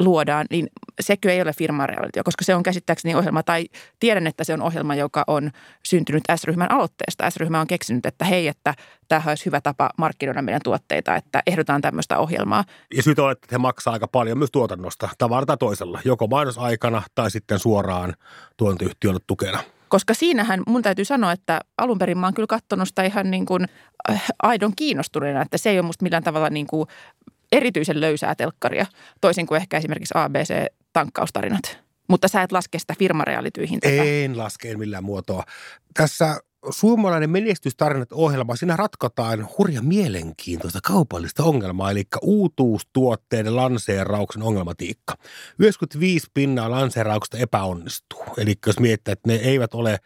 luodaan, 0.00 0.46
niin 0.50 0.68
sekö 1.00 1.32
ei 1.32 1.42
ole 1.42 1.52
firman 1.52 1.88
realitio, 1.88 2.24
koska 2.24 2.44
se 2.44 2.54
on 2.54 2.62
käsittääkseni 2.62 3.14
ohjelma, 3.14 3.42
tai 3.42 3.66
tiedän, 4.00 4.26
että 4.26 4.44
se 4.44 4.54
on 4.54 4.62
ohjelma, 4.62 4.94
joka 4.94 5.24
on 5.26 5.50
syntynyt 5.82 6.22
S-ryhmän 6.36 6.72
aloitteesta. 6.72 7.30
S-ryhmä 7.30 7.60
on 7.60 7.66
keksinyt, 7.66 8.06
että 8.06 8.24
hei, 8.24 8.48
että 8.48 8.74
tämä 9.08 9.22
olisi 9.26 9.46
hyvä 9.46 9.60
tapa 9.60 9.90
markkinoida 9.96 10.42
meidän 10.42 10.60
tuotteita, 10.64 11.16
että 11.16 11.42
ehdotaan 11.46 11.80
tämmöistä 11.80 12.18
ohjelmaa. 12.18 12.64
Ja 12.94 13.02
syytä 13.02 13.22
on, 13.22 13.32
että 13.32 13.48
he 13.52 13.58
maksaa 13.58 13.92
aika 13.92 14.08
paljon 14.08 14.38
myös 14.38 14.50
tuotannosta 14.50 15.08
tavalla 15.18 15.46
tai 15.46 15.56
toisella, 15.56 16.00
joko 16.04 16.26
mainosaikana 16.26 17.02
tai 17.14 17.30
sitten 17.30 17.58
suoraan 17.58 18.14
tuotantoyhtiölle 18.56 19.20
tukena. 19.26 19.58
Koska 19.88 20.14
siinähän 20.14 20.62
mun 20.66 20.82
täytyy 20.82 21.04
sanoa, 21.04 21.32
että 21.32 21.60
alun 21.78 21.98
perin 21.98 22.18
mä 22.18 22.26
oon 22.26 22.34
kyllä 22.34 22.46
katsonut 22.46 22.88
sitä 22.88 23.02
ihan 23.02 23.30
niin 23.30 23.46
kuin 23.46 23.66
äh, 24.10 24.24
aidon 24.42 24.72
kiinnostuneena, 24.76 25.42
että 25.42 25.58
se 25.58 25.70
ei 25.70 25.78
ole 25.78 25.86
musta 25.86 26.02
millään 26.02 26.22
tavalla 26.22 26.50
niin 26.50 26.66
kuin 26.66 26.88
erityisen 27.52 28.00
löysää 28.00 28.34
telkkaria, 28.34 28.86
toisin 29.20 29.46
kuin 29.46 29.60
ehkä 29.60 29.76
esimerkiksi 29.76 30.14
ABC-tankkaustarinat. 30.16 31.78
Mutta 32.08 32.28
sä 32.28 32.42
et 32.42 32.52
laske 32.52 32.78
sitä 32.78 32.94
firmarealityihin 32.98 33.80
tätä. 33.80 34.02
En 34.02 34.38
laske 34.38 34.70
en 34.70 34.78
millään 34.78 35.04
muotoa. 35.04 35.44
Tässä 35.94 36.40
suomalainen 36.70 37.30
menestystarinat 37.30 38.12
ohjelma, 38.12 38.56
siinä 38.56 38.76
ratkotaan 38.76 39.48
hurja 39.58 39.82
mielenkiintoista 39.82 40.78
kaupallista 40.82 41.44
ongelmaa, 41.44 41.90
eli 41.90 42.04
uutuustuotteiden 42.22 43.56
lanseerauksen 43.56 44.42
ongelmatiikka. 44.42 45.14
95 45.58 46.26
pinnaa 46.34 46.70
lanseerauksesta 46.70 47.38
epäonnistuu. 47.38 48.24
Eli 48.38 48.54
jos 48.66 48.80
miettii, 48.80 49.12
että 49.12 49.28
ne 49.28 49.34
eivät 49.34 49.74
ole 49.74 49.98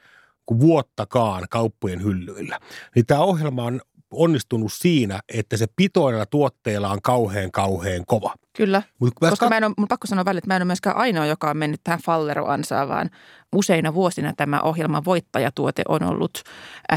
kuin 0.46 0.60
vuottakaan 0.60 1.46
kauppojen 1.50 2.02
hyllyillä, 2.02 2.58
niin 2.94 3.06
tämä 3.06 3.20
ohjelma 3.20 3.64
on 3.64 3.80
onnistunut 4.16 4.72
siinä, 4.72 5.20
että 5.28 5.56
se 5.56 5.66
pitoilla 5.76 6.26
tuotteilla 6.26 6.90
on 6.90 7.02
kauhean 7.02 7.52
kauhean 7.52 8.06
kova. 8.06 8.34
Kyllä, 8.56 8.82
Mut 8.98 9.14
koska 9.20 9.46
kat- 9.46 9.48
mä 9.48 9.56
en 9.56 9.64
ole, 9.64 9.74
mun 9.78 9.88
pakko 9.88 10.06
sanoa 10.06 10.24
välillä, 10.24 10.38
että 10.38 10.48
mä 10.48 10.56
en 10.56 10.62
ole 10.62 10.66
myöskään 10.66 10.96
ainoa, 10.96 11.26
joka 11.26 11.50
on 11.50 11.56
mennyt 11.56 11.80
tähän 11.84 12.00
Fallero-ansaan, 12.00 12.88
vaan 12.88 13.10
useina 13.52 13.94
vuosina 13.94 14.32
tämä 14.36 14.60
ohjelman 14.60 15.04
voittajatuote 15.04 15.82
on 15.88 16.02
ollut 16.02 16.42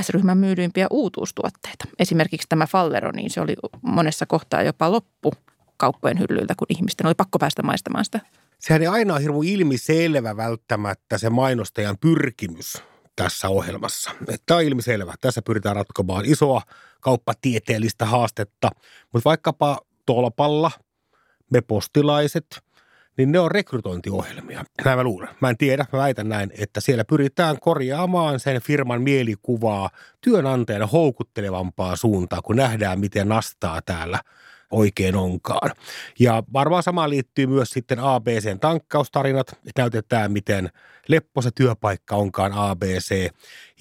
S-ryhmän 0.02 0.38
myydyimpiä 0.38 0.88
uutuustuotteita. 0.90 1.86
Esimerkiksi 2.00 2.48
tämä 2.50 2.68
Fallero, 2.68 3.12
niin 3.12 3.30
se 3.30 3.42
oli 3.42 3.56
monessa 3.82 4.26
kohtaa 4.26 4.64
jopa 4.64 4.92
loppu 4.92 5.34
kauppojen 5.78 6.20
hyllyiltä, 6.20 6.54
kun 6.58 6.68
ihmisten 6.70 7.08
oli 7.08 7.16
pakko 7.16 7.40
päästä 7.40 7.64
maistamaan 7.64 8.06
sitä. 8.06 8.20
Sehän 8.60 8.82
ei 8.82 8.88
aina 8.88 9.14
ole 9.14 9.22
hirveän 9.22 9.44
ilmiselvä 9.44 10.38
välttämättä 10.38 11.18
se 11.18 11.30
mainostajan 11.30 11.98
pyrkimys 11.98 12.84
tässä 13.16 13.50
ohjelmassa. 13.50 14.12
Tämä 14.46 14.58
on 14.58 14.64
ilmiselvä. 14.64 15.14
Tässä 15.22 15.42
pyritään 15.42 15.76
ratkomaan 15.76 16.26
isoa 16.26 16.62
kauppatieteellistä 17.00 18.06
haastetta, 18.06 18.70
mutta 19.14 19.30
vaikkapa 19.30 19.80
tolpalla 20.06 20.72
me 21.52 21.62
postilaiset, 21.62 22.46
niin 23.18 23.32
ne 23.32 23.40
on 23.40 23.52
rekrytointiohjelmia. 23.52 24.66
Näin 24.86 25.00
mä 25.00 25.04
luulen. 25.04 25.30
Mä 25.42 25.50
en 25.50 25.58
tiedä, 25.58 25.86
mä 25.94 26.00
väitän 26.00 26.30
näin, 26.30 26.52
että 26.58 26.82
siellä 26.82 27.06
pyritään 27.06 27.60
korjaamaan 27.60 28.40
sen 28.40 28.62
firman 28.62 29.02
mielikuvaa 29.02 29.90
työnantajana 30.22 30.88
houkuttelevampaa 30.88 31.96
suuntaan, 31.96 32.44
kun 32.44 32.56
nähdään, 32.56 33.00
miten 33.00 33.30
nastaa 33.30 33.82
täällä– 33.82 34.20
oikein 34.72 35.16
onkaan. 35.16 35.72
Ja 36.20 36.44
varmaan 36.54 36.84
sama 36.84 37.10
liittyy 37.10 37.48
myös 37.48 37.70
sitten 37.70 38.00
ABCn 38.00 38.60
tankkaustarinat, 38.60 39.60
näytetään 39.78 40.32
miten 40.32 40.70
leppo 41.08 41.42
se 41.42 41.50
työpaikka 41.56 42.16
onkaan 42.16 42.54
ABC. 42.54 43.30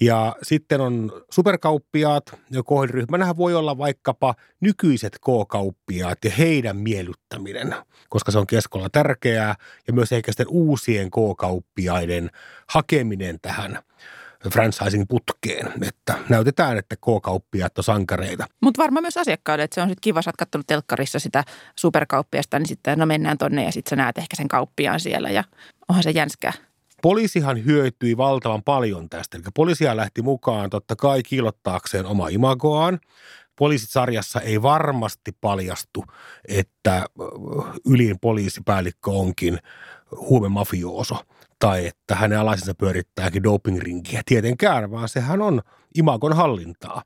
Ja 0.01 0.35
sitten 0.43 0.81
on 0.81 1.23
superkauppiaat, 1.31 2.39
ja 2.51 2.63
kohderyhmänähän 2.63 3.37
voi 3.37 3.55
olla 3.55 3.77
vaikkapa 3.77 4.35
nykyiset 4.61 5.19
K-kauppiaat 5.19 6.25
ja 6.25 6.31
heidän 6.37 6.77
miellyttäminen, 6.77 7.75
koska 8.09 8.31
se 8.31 8.39
on 8.39 8.47
keskolla 8.47 8.89
tärkeää, 8.89 9.55
ja 9.87 9.93
myös 9.93 10.11
ehkä 10.11 10.31
sitten 10.31 10.47
uusien 10.49 11.11
K-kauppiaiden 11.11 12.29
hakeminen 12.67 13.39
tähän 13.41 13.79
franchising-putkeen, 14.47 15.73
että 15.87 16.17
näytetään, 16.29 16.77
että 16.77 16.95
K-kauppiaat 16.95 17.77
on 17.77 17.83
sankareita. 17.83 18.45
Mutta 18.61 18.83
varmaan 18.83 19.03
myös 19.03 19.17
asiakkaille, 19.17 19.63
että 19.63 19.75
se 19.75 19.81
on 19.81 19.87
sitten 19.87 20.01
kiva, 20.01 20.21
sä 20.21 20.31
oot 20.55 20.67
telkkarissa 20.67 21.19
sitä 21.19 21.43
superkauppiasta, 21.75 22.59
niin 22.59 22.67
sitten 22.67 22.99
no 22.99 23.05
mennään 23.05 23.37
tonne 23.37 23.63
ja 23.63 23.71
sitten 23.71 23.89
sä 23.89 23.95
näet 23.95 24.17
ehkä 24.17 24.35
sen 24.35 24.47
kauppiaan 24.47 24.99
siellä 24.99 25.29
ja 25.29 25.43
onhan 25.89 26.03
se 26.03 26.11
jänskää. 26.11 26.53
Poliisihan 27.01 27.65
hyötyi 27.65 28.17
valtavan 28.17 28.63
paljon 28.63 29.09
tästä. 29.09 29.37
Eli 29.37 29.43
poliisia 29.55 29.97
lähti 29.97 30.21
mukaan 30.21 30.69
totta 30.69 30.95
kai 30.95 31.23
kiilottaakseen 31.23 32.05
oma 32.05 32.27
imagoaan. 32.27 32.99
Poliisisarjassa 33.55 34.41
ei 34.41 34.61
varmasti 34.61 35.31
paljastu, 35.41 36.05
että 36.47 37.05
ylin 37.85 38.19
poliisipäällikkö 38.19 39.11
onkin 39.11 39.59
huumemafiooso– 40.11 41.15
tai 41.59 41.87
että 41.87 42.15
hänen 42.15 42.39
alaisensa 42.39 42.75
pyörittääkin 42.75 43.43
dopingrinkiä. 43.43 44.21
Tietenkään, 44.25 44.91
vaan 44.91 45.09
sehän 45.09 45.41
on 45.41 45.61
imagon 45.95 46.33
hallintaa. 46.33 47.03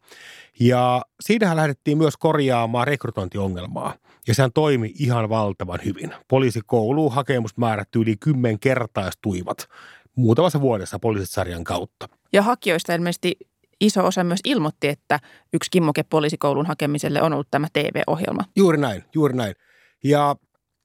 Ja 0.60 1.02
siinähän 1.22 1.58
lähdettiin 1.58 1.98
myös 1.98 2.18
korjaamaan 2.18 2.88
rekrytointiongelmaa. 2.88 3.94
Ja 4.28 4.36
sehän 4.36 4.52
toimi 4.54 4.94
ihan 5.00 5.30
valtavan 5.30 5.80
hyvin. 5.86 6.14
Poliisikouluun 6.28 7.12
hakemusmäärät 7.12 7.96
yli 7.96 8.16
kymmenkertaistuivat 8.18 9.68
muutamassa 10.16 10.62
vuodessa 10.62 11.00
poliisisarjan 11.00 11.64
kautta. 11.64 12.10
Ja 12.34 12.42
hakijoista 12.42 12.94
ilmeisesti 12.94 13.38
iso 13.82 14.06
osa 14.06 14.24
myös 14.24 14.40
ilmoitti, 14.46 14.88
että 14.88 15.20
yksi 15.54 15.72
kimmoke 15.72 16.04
poliisikoulun 16.04 16.66
hakemiselle 16.66 17.22
on 17.22 17.34
ollut 17.34 17.48
tämä 17.52 17.68
TV-ohjelma. 17.74 18.44
Juuri 18.56 18.78
näin, 18.78 19.04
juuri 19.16 19.36
näin. 19.36 19.56
Ja 20.04 20.36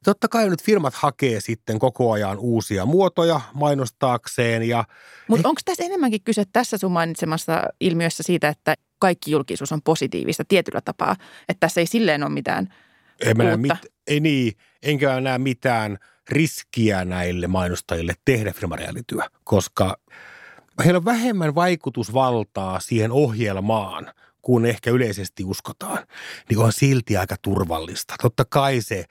Totta 0.05 0.29
kai 0.29 0.49
nyt 0.49 0.63
firmat 0.63 0.95
hakee 0.95 1.41
sitten 1.41 1.79
koko 1.79 2.13
ajan 2.13 2.39
uusia 2.39 2.87
muotoja 2.87 3.41
mainostaakseen. 3.55 4.63
Ja 4.63 4.85
Mutta 5.29 5.49
onko 5.49 5.61
tässä 5.65 5.85
enemmänkin 5.85 6.23
kyse 6.25 6.45
tässä 6.53 6.79
sun 6.79 6.93
mainitsemassa 6.93 7.63
ilmiössä 7.81 8.23
siitä, 8.23 8.49
että 8.49 8.75
kaikki 8.99 9.31
julkisuus 9.31 9.73
on 9.73 9.83
positiivista 9.83 10.45
tietyllä 10.49 10.81
tapaa? 10.81 11.17
Että 11.49 11.61
tässä 11.61 11.81
ei 11.81 11.87
silleen 11.87 12.23
ole 12.23 12.33
mitään 12.33 12.75
ei, 13.21 13.29
uutta. 13.29 13.57
Mit, 13.57 13.93
ei 14.07 14.21
niin, 14.21 14.53
enkä 14.83 15.21
näe 15.21 15.39
mitään 15.39 15.99
riskiä 16.29 17.05
näille 17.05 17.47
mainostajille 17.47 18.15
tehdä 18.25 18.53
firmareaalityö, 18.53 19.23
koska 19.45 19.99
heillä 20.85 20.99
on 20.99 21.05
vähemmän 21.05 21.55
vaikutusvaltaa 21.55 22.81
siihen 22.81 23.13
ohjelmaan– 23.13 24.11
kuin 24.49 24.67
ehkä 24.67 24.91
yleisesti 24.91 25.45
uskotaan, 25.45 26.07
niin 26.49 26.59
on 26.59 26.73
silti 26.73 27.17
aika 27.17 27.37
turvallista. 27.43 28.15
Totta 28.23 28.45
kai 28.45 28.81
se 28.81 29.05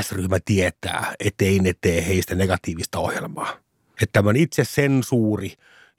S-ryhmä 0.00 0.38
tietää, 0.44 1.14
ettei 1.20 1.58
ne 1.58 1.72
tee 1.80 2.06
heistä 2.06 2.34
negatiivista 2.34 2.98
ohjelmaa. 2.98 3.56
Että 4.02 4.12
tämmöinen 4.12 4.42
itse 4.42 4.64
sensuuri 4.64 5.52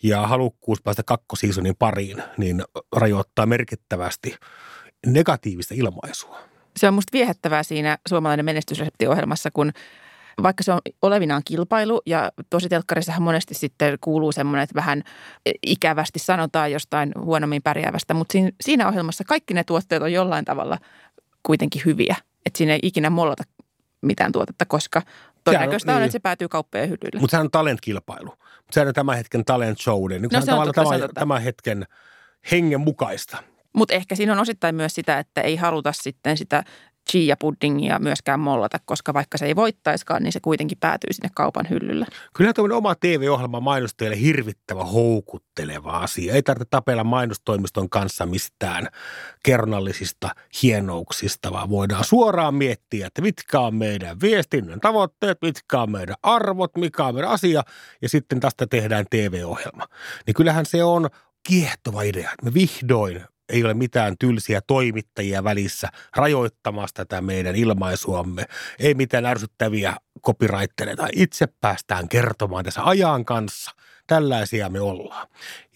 ja 0.04 0.28
halukkuus 0.28 0.82
päästä 0.82 1.04
kakkosiisonin 1.04 1.76
pariin, 1.80 2.24
niin 2.38 2.64
rajoittaa 2.96 3.46
merkittävästi 3.46 4.36
negatiivista 5.06 5.74
ilmaisua. 5.78 6.40
Se 6.78 6.88
on 6.88 6.94
musta 6.94 7.14
viehättävää 7.14 7.64
siinä 7.64 7.98
suomalainen 8.10 8.46
menestysreseptiohjelmassa, 8.46 9.52
kun 9.52 9.72
vaikka 10.44 10.64
se 10.64 10.72
on 10.72 10.80
olevinaan 11.02 11.42
kilpailu 11.46 12.02
ja 12.06 12.32
tosi 12.50 12.70
telkkarissahan 12.70 13.24
monesti 13.24 13.54
sitten 13.54 13.98
kuuluu 14.02 14.32
semmoinen, 14.32 14.64
että 14.64 14.76
vähän 14.76 15.04
ikävästi 15.66 16.20
sanotaan 16.20 16.72
jostain 16.72 17.12
huonommin 17.20 17.62
pärjäävästä, 17.64 18.14
mutta 18.14 18.38
siinä, 18.62 18.88
ohjelmassa 18.88 19.24
kaikki 19.24 19.54
ne 19.54 19.64
tuotteet 19.64 20.02
on 20.02 20.14
jollain 20.14 20.46
tavalla 20.46 20.78
kuitenkin 21.44 21.82
hyviä. 21.86 22.16
Että 22.46 22.58
siinä 22.58 22.74
ei 22.74 22.80
ikinä 22.84 23.10
mollata 23.10 23.44
mitään 24.02 24.32
tuotetta, 24.32 24.66
koska 24.66 25.02
todennäköistä 25.44 25.92
on, 25.92 25.96
niin. 25.96 26.02
on, 26.02 26.04
että 26.04 26.12
se 26.12 26.20
päätyy 26.20 26.48
kauppojen 26.48 26.90
hyllylle. 26.90 27.20
Mutta 27.20 27.32
sehän 27.32 27.46
on 27.46 27.52
talentkilpailu. 27.52 28.30
Mutta 28.30 28.72
sehän 28.72 28.88
on 28.88 28.94
tämän 28.94 29.18
hetken 29.18 29.46
talent 29.46 29.80
show. 29.80 30.10
Niin 30.10 30.22
no, 30.22 30.42
se 30.42 30.54
on 30.54 30.66
totta, 30.66 30.84
tämän, 30.84 31.10
tämän 31.14 31.42
hetken 31.42 31.86
hengen 32.52 32.82
mukaista. 32.82 33.38
Mutta 33.74 33.94
ehkä 33.94 34.16
siinä 34.16 34.34
on 34.34 34.40
osittain 34.40 34.76
myös 34.76 34.96
sitä, 34.96 35.20
että 35.20 35.42
ei 35.42 35.56
haluta 35.56 35.92
sitten 35.92 36.38
sitä 36.38 36.64
chia-puddingia 37.12 38.00
myöskään 38.00 38.40
mollata, 38.40 38.78
koska 38.86 39.14
vaikka 39.14 39.38
se 39.38 39.46
ei 39.46 39.56
voittaiskaan, 39.56 40.24
niin 40.24 40.34
se 40.34 40.40
kuitenkin 40.40 40.78
päätyy 40.78 41.14
sinne 41.14 41.30
kaupan 41.36 41.70
hyllylle. 41.70 42.06
Kyllä 42.34 42.54
tuo 42.54 42.68
oma 42.72 42.96
TV-ohjelma 42.96 43.60
mainostajille 43.60 44.20
hirvittävä 44.20 44.84
houkutteleva 44.84 45.92
asia. 45.92 46.34
Ei 46.34 46.44
tarvitse 46.44 46.70
tapella 46.70 47.04
mainostoimiston 47.04 47.90
kanssa 47.90 48.26
mistään 48.26 48.88
kernallisista 49.46 50.30
hienouksista, 50.64 51.52
vaan 51.52 51.70
voidaan 51.70 52.04
suoraan 52.04 52.56
miettiä, 52.56 53.08
että 53.08 53.22
mitkä 53.22 53.60
on 53.60 53.76
meidän 53.76 54.22
viestinnän 54.22 54.80
tavoitteet, 54.80 55.38
mitkä 55.42 55.82
on 55.82 55.92
meidän 55.92 56.16
arvot, 56.24 56.72
mikä 56.78 57.06
on 57.06 57.14
meidän 57.16 57.32
asia, 57.32 57.64
ja 58.02 58.10
sitten 58.10 58.40
tästä 58.40 58.68
tehdään 58.68 59.06
TV-ohjelma. 59.10 59.86
Niin 60.28 60.36
kyllähän 60.36 60.66
se 60.66 60.84
on 60.84 61.10
kiehtova 61.48 62.02
idea, 62.02 62.30
että 62.34 62.46
me 62.46 62.54
vihdoin 62.54 63.22
ei 63.50 63.64
ole 63.64 63.74
mitään 63.74 64.16
tylsiä 64.20 64.62
toimittajia 64.62 65.44
välissä 65.44 65.90
rajoittamassa 66.16 66.94
tätä 66.96 67.22
meidän 67.22 67.56
ilmaisuamme. 67.56 68.46
Ei 68.80 68.94
mitään 68.94 69.26
ärsyttäviä 69.26 69.96
copyrightereita. 70.26 71.08
Itse 71.16 71.48
päästään 71.62 72.10
kertomaan 72.10 72.66
tässä 72.66 72.84
ajan 72.84 73.26
kanssa 73.26 73.72
tällaisia 74.08 74.70
me 74.70 74.82
ollaan. 74.82 75.28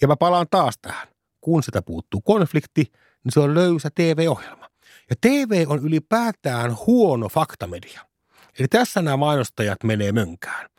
Ja 0.01 0.07
mä 0.07 0.15
palaan 0.15 0.47
taas 0.51 0.77
tähän. 0.81 1.07
Kun 1.41 1.63
sitä 1.63 1.81
puuttuu 1.81 2.21
konflikti, 2.21 2.91
niin 3.23 3.31
se 3.31 3.39
on 3.39 3.55
löysä 3.55 3.89
TV-ohjelma. 3.95 4.67
Ja 5.09 5.15
TV 5.21 5.65
on 5.67 5.79
ylipäätään 5.79 6.77
huono 6.87 7.29
faktamedia. 7.29 8.01
Eli 8.59 8.67
tässä 8.67 9.01
nämä 9.01 9.17
mainostajat 9.17 9.83
menee 9.83 10.11
mönkään. 10.11 10.69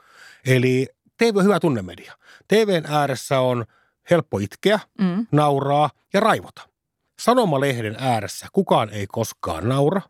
Eli 0.46 0.86
TV 1.18 1.36
on 1.36 1.44
hyvä 1.44 1.60
tunnemedia. 1.60 2.12
TVn 2.48 2.84
ääressä 2.86 3.40
on 3.40 3.64
helppo 4.10 4.38
itkeä, 4.38 4.80
mm. 5.00 5.26
nauraa 5.32 5.90
ja 6.12 6.20
raivota. 6.20 6.68
Sanomalehden 7.20 7.96
ääressä 7.98 8.46
kukaan 8.52 8.90
ei 8.90 9.06
koskaan 9.06 9.68
naura, 9.68 10.02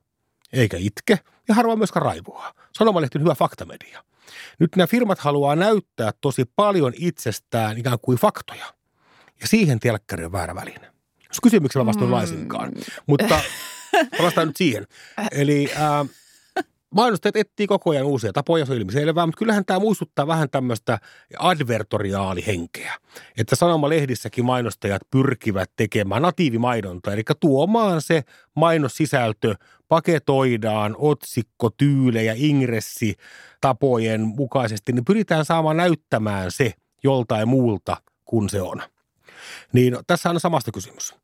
eikä 0.52 0.76
itke 0.76 1.18
ja 1.48 1.54
harvoin 1.54 1.78
myöskään 1.78 2.06
raivoa. 2.06 2.54
Sanomalehti 2.78 3.18
on 3.18 3.22
hyvä 3.22 3.34
faktamedia. 3.34 4.04
Nyt 4.58 4.76
nämä 4.76 4.86
firmat 4.86 5.18
haluaa 5.18 5.56
näyttää 5.56 6.10
tosi 6.20 6.44
paljon 6.56 6.92
itsestään 6.96 7.78
ikään 7.78 7.98
kuin 8.02 8.18
faktoja. 8.18 8.74
Ja 9.40 9.46
siihen 9.46 9.80
telkkari 9.80 10.24
on 10.24 10.32
väärä 10.32 10.54
väline. 10.54 10.92
Jos 11.28 11.40
kysymyksellä 11.42 11.86
vastaan 11.86 12.06
mm. 12.06 12.12
laisinkaan. 12.12 12.72
Mutta 13.06 13.40
palastaan 14.18 14.46
nyt 14.46 14.56
siihen. 14.56 14.86
Eli 15.32 15.70
äh, 15.72 16.08
mainostajat 16.94 17.36
etsii 17.36 17.66
koko 17.66 17.90
ajan 17.90 18.06
uusia 18.06 18.32
tapoja, 18.32 18.66
se 18.66 18.72
on 18.72 18.78
ilmiselvää, 18.78 19.26
mutta 19.26 19.38
kyllähän 19.38 19.64
tämä 19.64 19.78
muistuttaa 19.78 20.26
vähän 20.26 20.50
tämmöistä 20.50 20.98
advertoriaalihenkeä. 21.38 22.94
Että 23.38 23.56
sanomalehdissäkin 23.56 24.44
mainostajat 24.44 25.02
pyrkivät 25.10 25.70
tekemään 25.76 26.22
natiivimainontaa, 26.22 27.12
eli 27.12 27.22
tuomaan 27.40 28.02
se 28.02 28.22
mainossisältö, 28.56 29.54
paketoidaan 29.88 30.96
otsikko, 30.98 31.70
tyylejä, 31.70 32.34
ingressi 32.36 33.14
tapojen 33.60 34.20
mukaisesti, 34.20 34.92
niin 34.92 35.04
pyritään 35.04 35.44
saamaan 35.44 35.76
näyttämään 35.76 36.50
se 36.52 36.72
joltain 37.04 37.48
muulta 37.48 37.96
kuin 38.24 38.48
se 38.48 38.62
on. 38.62 38.82
Niin 39.72 39.96
tässä 40.06 40.30
on 40.30 40.40
samasta 40.40 40.72
kysymys. 40.72 41.14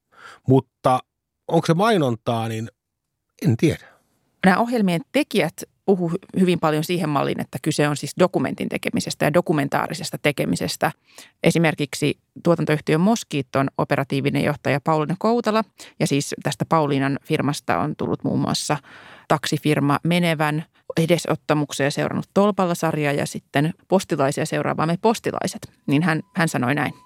Mutta 0.48 1.00
onko 1.48 1.66
se 1.66 1.74
mainontaa, 1.74 2.48
niin 2.48 2.68
en 3.42 3.56
tiedä. 3.56 3.93
Nämä 4.44 4.58
ohjelmien 4.58 5.00
tekijät 5.12 5.62
puhuu 5.84 6.12
hyvin 6.40 6.60
paljon 6.60 6.84
siihen 6.84 7.08
malliin, 7.08 7.40
että 7.40 7.58
kyse 7.62 7.88
on 7.88 7.96
siis 7.96 8.14
dokumentin 8.18 8.68
tekemisestä 8.68 9.24
ja 9.24 9.34
dokumentaarisesta 9.34 10.18
tekemisestä. 10.18 10.92
Esimerkiksi 11.42 12.18
tuotantoyhtiön 12.44 13.00
Moskiiton 13.00 13.68
operatiivinen 13.78 14.44
johtaja 14.44 14.80
Pauliina 14.80 15.16
Koutala 15.18 15.64
ja 16.00 16.06
siis 16.06 16.34
tästä 16.42 16.64
Pauliinan 16.68 17.18
firmasta 17.24 17.78
on 17.78 17.96
tullut 17.96 18.24
muun 18.24 18.40
muassa 18.40 18.76
taksifirma 19.28 19.98
Menevän 20.04 20.64
edesottamuksia 20.96 21.90
seurannut 21.90 22.30
Tolpalla-sarja 22.34 23.12
ja 23.12 23.26
sitten 23.26 23.74
postilaisia 23.88 24.46
seuraavaamme 24.46 24.98
postilaiset. 25.02 25.72
Niin 25.86 26.02
hän, 26.02 26.22
hän 26.36 26.48
sanoi 26.48 26.74
näin. 26.74 27.03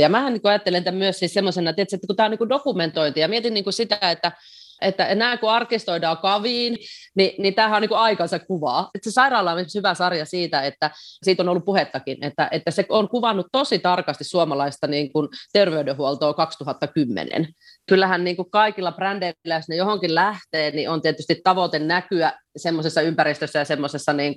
Ja 0.00 0.08
mähän 0.08 0.32
niin 0.32 0.40
ajattelen 0.44 0.84
tämän 0.84 0.98
myös 0.98 1.18
siis 1.18 1.34
semmoisena, 1.34 1.70
että, 1.70 2.06
kun 2.06 2.16
tämä 2.16 2.24
on 2.26 2.30
niin 2.30 2.48
dokumentointi 2.48 3.20
ja 3.20 3.28
mietin 3.28 3.54
niin 3.54 3.72
sitä, 3.72 3.98
että 4.10 4.32
että 4.80 5.14
nämä 5.14 5.36
kun 5.36 5.50
arkistoidaan 5.50 6.18
kaviin, 6.18 6.78
niin, 7.14 7.42
niin 7.42 7.54
tämähän 7.54 7.76
on 7.76 7.82
niin 7.82 7.98
aikansa 7.98 8.38
kuvaa. 8.38 8.90
Että 8.94 9.10
se 9.10 9.14
sairaala 9.14 9.52
on 9.52 9.64
hyvä 9.74 9.94
sarja 9.94 10.24
siitä, 10.24 10.62
että 10.62 10.90
siitä 11.22 11.42
on 11.42 11.48
ollut 11.48 11.64
puhettakin, 11.64 12.24
että, 12.24 12.48
että 12.50 12.70
se 12.70 12.86
on 12.88 13.08
kuvannut 13.08 13.46
tosi 13.52 13.78
tarkasti 13.78 14.24
suomalaista 14.24 14.86
niin 14.86 15.12
kuin 15.12 15.28
terveydenhuoltoa 15.52 16.34
2010. 16.34 17.48
Kyllähän 17.88 18.24
niin 18.24 18.36
kuin 18.36 18.50
kaikilla 18.50 18.92
brändeillä, 18.92 19.54
jos 19.54 19.68
ne 19.68 19.76
johonkin 19.76 20.14
lähtee, 20.14 20.70
niin 20.70 20.90
on 20.90 21.02
tietysti 21.02 21.40
tavoite 21.44 21.78
näkyä 21.78 22.32
semmoisessa 22.56 23.00
ympäristössä 23.00 23.58
ja 23.58 23.64
semmoisessa 23.64 24.12
niin 24.12 24.34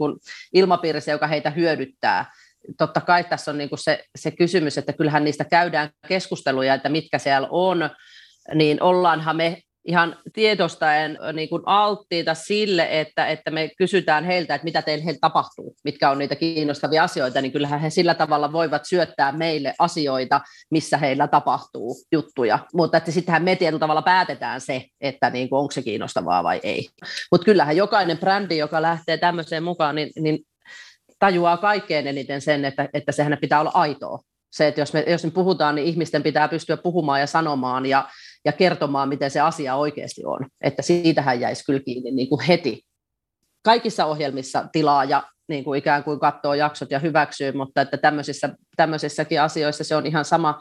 ilmapiirissä, 0.53 1.11
joka 1.11 1.27
heitä 1.27 1.49
hyödyttää 1.49 2.25
totta 2.77 3.01
kai 3.01 3.23
tässä 3.23 3.51
on 3.51 3.57
niin 3.57 3.69
kuin 3.69 3.79
se, 3.79 4.03
se 4.15 4.31
kysymys, 4.31 4.77
että 4.77 4.93
kyllähän 4.93 5.23
niistä 5.23 5.45
käydään 5.45 5.89
keskusteluja, 6.07 6.73
että 6.73 6.89
mitkä 6.89 7.19
siellä 7.19 7.47
on, 7.51 7.89
niin 8.55 8.83
ollaanhan 8.83 9.35
me 9.35 9.61
ihan 9.85 10.15
tietostaen 10.33 11.17
niin 11.33 11.49
kuin 11.49 11.63
alttiita 11.65 12.33
sille, 12.33 12.87
että, 12.91 13.27
että 13.27 13.51
me 13.51 13.69
kysytään 13.77 14.23
heiltä, 14.23 14.55
että 14.55 14.65
mitä 14.65 14.81
teille 14.81 15.05
heiltä 15.05 15.19
tapahtuu, 15.21 15.75
mitkä 15.83 16.09
on 16.09 16.19
niitä 16.19 16.35
kiinnostavia 16.35 17.03
asioita, 17.03 17.41
niin 17.41 17.51
kyllähän 17.51 17.79
he 17.79 17.89
sillä 17.89 18.13
tavalla 18.15 18.51
voivat 18.51 18.85
syöttää 18.85 19.31
meille 19.31 19.73
asioita, 19.79 20.41
missä 20.71 20.97
heillä 20.97 21.27
tapahtuu 21.27 21.95
juttuja. 22.11 22.59
Mutta 22.73 22.97
että 22.97 23.11
sittenhän 23.11 23.43
me 23.43 23.55
tietyllä 23.55 23.79
tavalla 23.79 24.01
päätetään 24.01 24.61
se, 24.61 24.85
että 25.01 25.29
niin 25.29 25.49
kuin, 25.49 25.59
onko 25.59 25.71
se 25.71 25.81
kiinnostavaa 25.81 26.43
vai 26.43 26.59
ei. 26.63 26.89
Mutta 27.31 27.45
kyllähän 27.45 27.77
jokainen 27.77 28.17
brändi, 28.17 28.57
joka 28.57 28.81
lähtee 28.81 29.17
tämmöiseen 29.17 29.63
mukaan, 29.63 29.95
niin, 29.95 30.09
niin 30.19 30.39
tajuaa 31.23 31.57
kaikkein 31.57 32.07
eniten 32.07 32.41
sen, 32.41 32.65
että, 32.65 32.89
että 32.93 33.11
sehän 33.11 33.37
pitää 33.41 33.59
olla 33.59 33.71
aitoa. 33.73 34.19
Se, 34.51 34.67
että 34.67 34.81
jos 34.81 34.93
me, 34.93 35.03
jos 35.07 35.23
me 35.23 35.31
puhutaan, 35.31 35.75
niin 35.75 35.87
ihmisten 35.87 36.23
pitää 36.23 36.47
pystyä 36.47 36.77
puhumaan 36.77 37.19
ja 37.19 37.27
sanomaan 37.27 37.85
ja, 37.85 38.09
ja 38.45 38.51
kertomaan, 38.51 39.09
miten 39.09 39.31
se 39.31 39.39
asia 39.39 39.75
oikeasti 39.75 40.25
on. 40.25 40.39
Että 40.61 40.81
siitähän 40.81 41.39
jäisi 41.39 41.65
kyllä 41.65 41.79
kiinni 41.79 42.11
niin 42.11 42.29
kuin 42.29 42.41
heti. 42.41 42.81
Kaikissa 43.63 44.05
ohjelmissa 44.05 44.65
tilaa 44.71 45.03
ja 45.03 45.23
niin 45.47 45.63
kuin 45.63 45.77
ikään 45.77 46.03
kuin 46.03 46.19
katsoo 46.19 46.53
jaksot 46.53 46.91
ja 46.91 46.99
hyväksyy, 46.99 47.51
mutta 47.51 47.81
että 47.81 47.97
tämmöisissä, 47.97 48.49
tämmöisissäkin 48.75 49.41
asioissa 49.41 49.83
se 49.83 49.95
on 49.95 50.05
ihan 50.05 50.25
sama, 50.25 50.59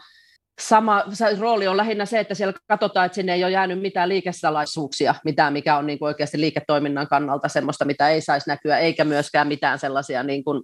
sama 0.60 1.04
rooli 1.38 1.68
on 1.68 1.76
lähinnä 1.76 2.06
se, 2.06 2.20
että 2.20 2.34
siellä 2.34 2.54
katsotaan, 2.68 3.06
että 3.06 3.16
sinne 3.16 3.34
ei 3.34 3.44
ole 3.44 3.52
jäänyt 3.52 3.80
mitään 3.80 4.08
liikesalaisuuksia, 4.08 5.14
mitään 5.24 5.52
mikä 5.52 5.76
on 5.76 5.86
niin 5.86 5.98
kuin 5.98 6.06
oikeasti 6.06 6.40
liiketoiminnan 6.40 7.08
kannalta 7.08 7.48
semmoista, 7.48 7.84
mitä 7.84 8.08
ei 8.08 8.20
saisi 8.20 8.48
näkyä, 8.48 8.78
eikä 8.78 9.04
myöskään 9.04 9.48
mitään 9.48 9.78
sellaisia 9.78 10.22
niin 10.22 10.44
kuin 10.44 10.62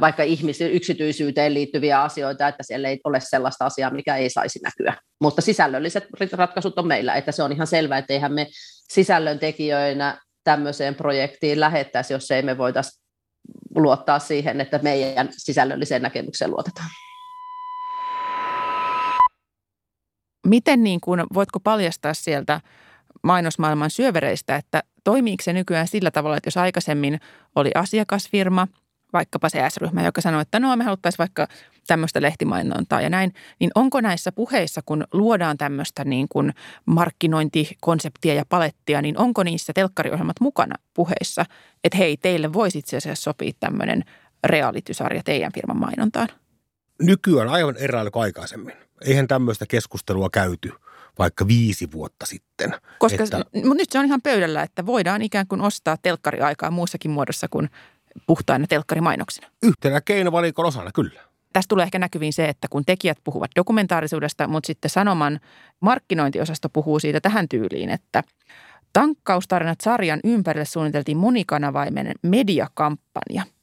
vaikka 0.00 0.22
ihmisen 0.22 0.72
yksityisyyteen 0.72 1.54
liittyviä 1.54 2.02
asioita, 2.02 2.48
että 2.48 2.62
siellä 2.62 2.88
ei 2.88 3.00
ole 3.04 3.20
sellaista 3.20 3.66
asiaa, 3.66 3.90
mikä 3.90 4.16
ei 4.16 4.30
saisi 4.30 4.60
näkyä. 4.62 4.94
Mutta 5.20 5.42
sisällölliset 5.42 6.04
ratkaisut 6.32 6.78
on 6.78 6.86
meillä, 6.86 7.14
että 7.14 7.32
se 7.32 7.42
on 7.42 7.52
ihan 7.52 7.66
selvää, 7.66 7.98
että 7.98 8.12
eihän 8.12 8.32
me 8.32 8.46
sisällön 8.92 9.38
tekijöinä 9.38 10.20
tämmöiseen 10.44 10.94
projektiin 10.94 11.60
lähettäisi, 11.60 12.12
jos 12.12 12.30
ei 12.30 12.42
me 12.42 12.58
voitaisiin 12.58 13.02
luottaa 13.74 14.18
siihen, 14.18 14.60
että 14.60 14.80
meidän 14.82 15.28
sisällölliseen 15.32 16.02
näkemykseen 16.02 16.50
luotetaan. 16.50 16.88
Miten 20.48 20.84
niin 20.84 21.00
kuin, 21.00 21.22
voitko 21.34 21.60
paljastaa 21.60 22.14
sieltä 22.14 22.60
mainosmaailman 23.22 23.90
syövereistä, 23.90 24.56
että 24.56 24.82
toimiiko 25.04 25.42
se 25.42 25.52
nykyään 25.52 25.88
sillä 25.88 26.10
tavalla, 26.10 26.36
että 26.36 26.46
jos 26.46 26.56
aikaisemmin 26.56 27.20
oli 27.56 27.70
asiakasfirma, 27.74 28.68
vaikkapa 29.12 29.48
se 29.48 29.70
S-ryhmä, 29.70 30.04
joka 30.04 30.20
sanoi, 30.20 30.42
että 30.42 30.60
no 30.60 30.76
me 30.76 30.84
haluttaisiin 30.84 31.18
vaikka 31.18 31.46
tämmöistä 31.86 32.22
lehtimainontaa 32.22 33.00
ja 33.00 33.10
näin, 33.10 33.32
niin 33.60 33.70
onko 33.74 34.00
näissä 34.00 34.32
puheissa, 34.32 34.80
kun 34.86 35.04
luodaan 35.12 35.58
tämmöistä 35.58 36.04
niin 36.04 36.26
kuin 36.28 36.54
markkinointikonseptia 36.86 38.34
ja 38.34 38.44
palettia, 38.48 39.02
niin 39.02 39.18
onko 39.18 39.42
niissä 39.42 39.72
telkkariohjelmat 39.72 40.40
mukana 40.40 40.74
puheissa, 40.94 41.44
että 41.84 41.98
hei, 41.98 42.16
teille 42.16 42.52
voisi 42.52 42.78
itse 42.78 42.96
asiassa 42.96 43.22
sopia 43.22 43.52
tämmöinen 43.60 44.04
realitysarja 44.44 45.22
teidän 45.22 45.52
firman 45.54 45.80
mainontaan? 45.80 46.28
Nykyään 47.02 47.48
aivan 47.48 47.76
eräällä 47.76 48.10
kuin 48.10 48.22
aikaisemmin 48.22 48.74
eihän 49.04 49.28
tämmöistä 49.28 49.66
keskustelua 49.68 50.28
käyty 50.32 50.72
vaikka 51.18 51.48
viisi 51.48 51.92
vuotta 51.92 52.26
sitten. 52.26 52.74
Koska, 52.98 53.24
että, 53.24 53.44
mutta 53.54 53.74
nyt 53.74 53.90
se 53.90 53.98
on 53.98 54.04
ihan 54.04 54.22
pöydällä, 54.22 54.62
että 54.62 54.86
voidaan 54.86 55.22
ikään 55.22 55.46
kuin 55.46 55.60
ostaa 55.60 55.96
telkkariaikaa 56.02 56.70
muussakin 56.70 57.10
muodossa 57.10 57.46
kuin 57.50 57.70
puhtaina 58.26 58.66
telkkarimainoksina. 58.66 59.48
Yhtenä 59.62 60.00
keinovalikon 60.00 60.66
osana, 60.66 60.90
kyllä. 60.94 61.20
Tässä 61.52 61.68
tulee 61.68 61.82
ehkä 61.82 61.98
näkyviin 61.98 62.32
se, 62.32 62.48
että 62.48 62.68
kun 62.70 62.84
tekijät 62.84 63.18
puhuvat 63.24 63.50
dokumentaarisuudesta, 63.56 64.48
mutta 64.48 64.66
sitten 64.66 64.90
Sanoman 64.90 65.40
markkinointiosasto 65.80 66.68
puhuu 66.68 66.98
siitä 66.98 67.20
tähän 67.20 67.48
tyyliin, 67.48 67.90
että 67.90 68.22
tankkaustarinat 68.92 69.80
sarjan 69.80 70.20
ympärille 70.24 70.64
suunniteltiin 70.64 71.16
monikanavainen 71.16 72.14
mediakampanja– 72.22 73.42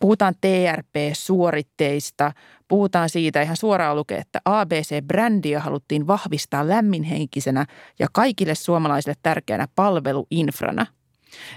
Puhutaan 0.00 0.34
TRP-suoritteista, 0.40 2.32
puhutaan 2.68 3.08
siitä 3.08 3.42
ihan 3.42 3.56
suoraan 3.56 3.96
lukee, 3.96 4.18
että 4.18 4.40
ABC-brändiä 4.44 5.60
haluttiin 5.60 6.06
vahvistaa 6.06 6.68
lämminhenkisenä 6.68 7.66
ja 7.98 8.06
kaikille 8.12 8.54
suomalaisille 8.54 9.16
tärkeänä 9.22 9.68
palveluinfrana. 9.74 10.86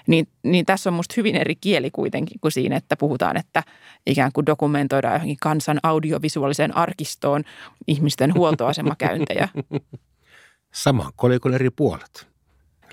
Niin, 0.08 0.28
niin 0.44 0.66
tässä 0.66 0.90
on 0.90 0.94
musta 0.94 1.14
hyvin 1.18 1.36
eri 1.36 1.56
kieli 1.56 1.92
kuitenkin 1.92 2.40
kuin 2.40 2.52
siinä, 2.52 2.76
että 2.76 2.98
puhutaan, 2.98 3.38
että 3.38 3.64
ikään 4.06 4.32
kuin 4.32 4.46
dokumentoidaan 4.46 5.14
johonkin 5.14 5.38
kansan 5.42 5.80
audiovisuaaliseen 5.84 6.78
arkistoon 6.78 7.44
ihmisten 7.88 8.34
huoltoasemakäyntejä. 8.34 9.50
Sama 10.74 11.12
kolikon 11.16 11.54
eri 11.54 11.70
puolet. 11.70 12.30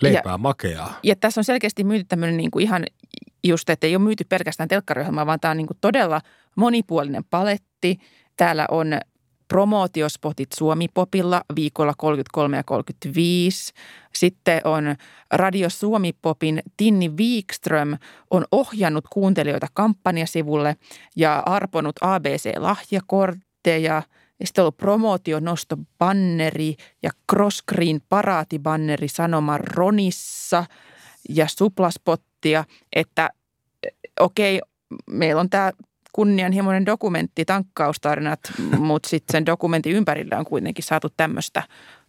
Leipää 0.00 0.32
ja, 0.32 0.38
makeaa. 0.38 0.98
Ja 1.02 1.16
tässä 1.16 1.40
on 1.40 1.44
selkeästi 1.44 1.84
myyty 1.84 2.04
tämmöinen 2.04 2.36
niin 2.36 2.50
kuin 2.50 2.62
ihan 2.62 2.84
just, 3.48 3.70
että 3.70 3.86
ei 3.86 3.96
ole 3.96 4.04
myyty 4.04 4.24
pelkästään 4.28 4.68
telkkariohjelmaa, 4.68 5.26
vaan 5.26 5.40
tämä 5.40 5.50
on 5.50 5.56
niin 5.56 5.66
kuin 5.66 5.78
todella 5.80 6.20
monipuolinen 6.56 7.24
paletti. 7.24 7.98
Täällä 8.36 8.66
on 8.70 8.98
promotiospotit 9.48 10.48
Suomi-popilla 10.56 11.42
viikolla 11.56 11.94
33 11.96 12.56
ja 12.56 12.64
35. 12.64 13.72
Sitten 14.14 14.60
on 14.64 14.96
Radio 15.32 15.70
Suomi-popin 15.70 16.62
Tinni 16.76 17.08
Wikström 17.08 17.98
on 18.30 18.44
ohjannut 18.52 19.04
kuuntelijoita 19.12 19.66
kampanjasivulle 19.74 20.76
ja 21.16 21.42
arponut 21.46 21.96
ABC-lahjakortteja. 22.00 24.02
Ja 24.40 24.46
sitten 24.46 24.62
on 24.62 24.64
ollut 24.64 24.76
promootionostobanneri 24.76 26.76
ja 27.02 27.10
crosscreen 27.32 28.00
paraatibanneri 28.08 29.08
sanoma 29.08 29.58
Ronissa 29.58 30.64
ja 31.28 31.46
suplaspottia, 32.46 32.64
että 32.92 33.30
okei, 34.20 34.60
meillä 35.10 35.40
on 35.40 35.50
tämä 35.50 35.72
kunnianhimoinen 36.12 36.86
dokumentti, 36.86 37.44
tankkaustarinat, 37.44 38.40
mutta 38.78 39.08
sitten 39.08 39.32
sen 39.32 39.46
dokumentin 39.46 39.92
ympärillä 39.92 40.38
on 40.38 40.44
kuitenkin 40.44 40.84
saatu 40.84 41.08
tämmöistä 41.16 41.62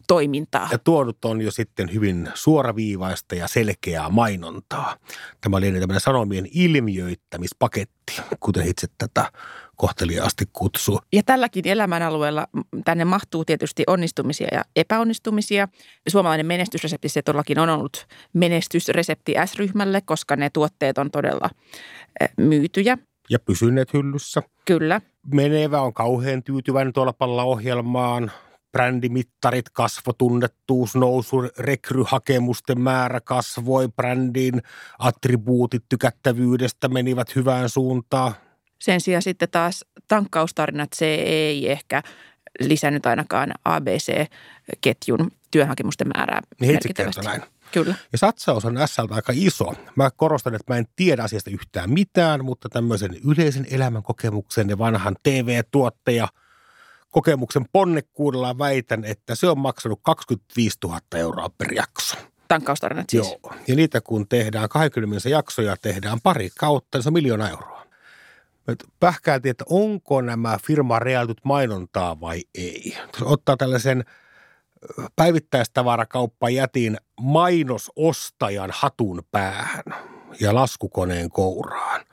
toimintaa. 0.08 0.68
Ja 0.72 0.78
tuonut 0.78 1.26
on 1.26 1.42
jo 1.42 1.52
sitten 1.52 1.94
hyvin 1.94 2.30
suoraviivaista 2.34 3.36
ja 3.36 3.48
selkeää 3.48 4.10
mainontaa. 4.10 4.98
Tämä 5.42 5.58
oli 5.58 5.72
tämmöinen 5.72 6.00
sanomien 6.00 6.48
ilmiöittämispaketti, 6.54 8.22
kuten 8.40 8.68
itse 8.68 8.88
tätä 8.98 9.32
kohteliaasti 9.78 10.46
kutsuu. 10.54 11.00
Ja 11.14 11.24
tälläkin 11.24 11.68
elämänalueella 11.68 12.48
tänne 12.86 13.06
mahtuu 13.06 13.46
tietysti 13.46 13.84
onnistumisia 13.88 14.48
ja 14.52 14.64
epäonnistumisia. 14.76 15.68
Suomalainen 16.08 16.46
menestysresepti 16.46 17.10
se 17.10 17.22
todellakin 17.22 17.60
on 17.60 17.70
ollut 17.70 18.08
menestysresepti 18.34 19.34
S-ryhmälle, 19.46 20.02
koska 20.02 20.36
ne 20.36 20.50
tuotteet 20.50 20.98
on 20.98 21.12
todella 21.12 21.50
myytyjä 22.38 22.98
ja 23.30 23.40
pysyneet 23.40 23.94
hyllyssä. 23.94 24.44
Kyllä. 24.66 25.02
Menevä 25.34 25.82
on 25.82 25.94
kauhean 25.94 26.44
tyytyväinen 26.44 26.94
tuolla 26.94 27.44
ohjelmaan. 27.44 28.32
Brändimittarit 28.72 29.70
kasvo, 29.70 30.14
tunnettuus 30.14 30.96
nousu, 30.96 31.38
rekryhakemusten 31.60 32.82
määrä 32.82 33.22
kasvoi, 33.22 33.88
brändin 33.88 34.62
attribuutit 35.00 35.84
tykättävyydestä 35.90 36.88
menivät 36.88 37.36
hyvään 37.36 37.70
suuntaan. 37.70 38.34
Sen 38.80 39.02
sijaan 39.02 39.22
sitten 39.22 39.50
taas 39.52 39.86
tankkaustarinat, 40.08 40.90
se 40.96 41.16
ei 41.16 41.72
ehkä 41.72 42.04
lisännyt 42.60 43.06
ainakaan 43.06 43.52
ABC-ketjun 43.66 45.32
työhakemusten 45.52 46.08
määrää 46.16 46.42
niin 46.62 46.74
merkittävästi. 46.74 47.22
näin. 47.22 47.42
Kyllä. 47.72 47.96
Ja 48.12 48.18
satsaus 48.18 48.66
on 48.66 48.78
SLtä 48.86 49.16
aika 49.16 49.34
iso. 49.36 49.74
Mä 49.96 50.10
korostan, 50.16 50.56
että 50.56 50.74
mä 50.74 50.78
en 50.78 50.88
tiedä 50.96 51.24
asiasta 51.24 51.50
yhtään 51.50 51.90
mitään, 51.90 52.46
mutta 52.46 52.70
tämmöisen 52.70 53.12
yleisen 53.26 53.68
elämän 53.72 54.04
kokemuksen 54.04 54.70
ja 54.70 54.78
vanhan 54.78 55.16
TV-tuottaja 55.24 56.28
kokemuksen 57.10 57.66
ponnekkuudella 57.72 58.58
väitän, 58.58 59.06
että 59.06 59.36
se 59.36 59.48
on 59.48 59.60
maksanut 59.60 60.00
25 60.04 60.78
000 60.84 61.00
euroa 61.16 61.50
per 61.58 61.74
jakso. 61.74 62.18
Tankkaustarinat 62.48 63.10
siis? 63.10 63.28
Joo. 63.28 63.54
Ja 63.68 63.76
niitä 63.76 64.02
kun 64.02 64.28
tehdään 64.28 64.70
20 64.70 65.30
jaksoja, 65.30 65.78
tehdään 65.82 66.22
pari 66.22 66.50
kautta, 66.60 66.98
niin 66.98 67.04
se 67.04 67.10
on 67.10 67.14
miljoona 67.14 67.50
euroa. 67.50 67.77
Pähkäiltiin, 69.00 69.52
että 69.52 69.66
onko 69.70 70.22
nämä 70.22 70.58
firma 70.64 71.00
reaalitut 71.00 71.46
mainontaa 71.46 72.20
vai 72.22 72.42
ei. 72.56 72.98
Ottaa 73.22 73.58
tällaisen– 73.58 74.04
päivittäistavarakauppa 75.16 76.50
jätin 76.50 76.98
mainosostajan 77.22 78.70
hatun 78.74 79.24
päähän 79.32 79.84
ja 80.40 80.56
laskukoneen 80.56 81.30
kouraan, 81.30 82.06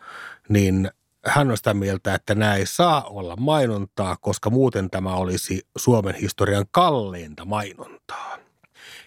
niin 0.49 0.91
hän 1.27 1.51
on 1.51 1.57
sitä 1.57 1.75
mieltä, 1.75 2.15
että 2.15 2.35
nämä 2.35 2.55
ei 2.55 2.67
saa 2.67 3.05
olla 3.05 3.37
mainontaa, 3.37 4.17
koska 4.21 4.51
muuten 4.51 4.91
tämä 4.91 5.15
olisi 5.15 5.67
Suomen 5.79 6.15
historian 6.15 6.65
kalleinta 6.71 7.45
mainontaa. 7.45 8.39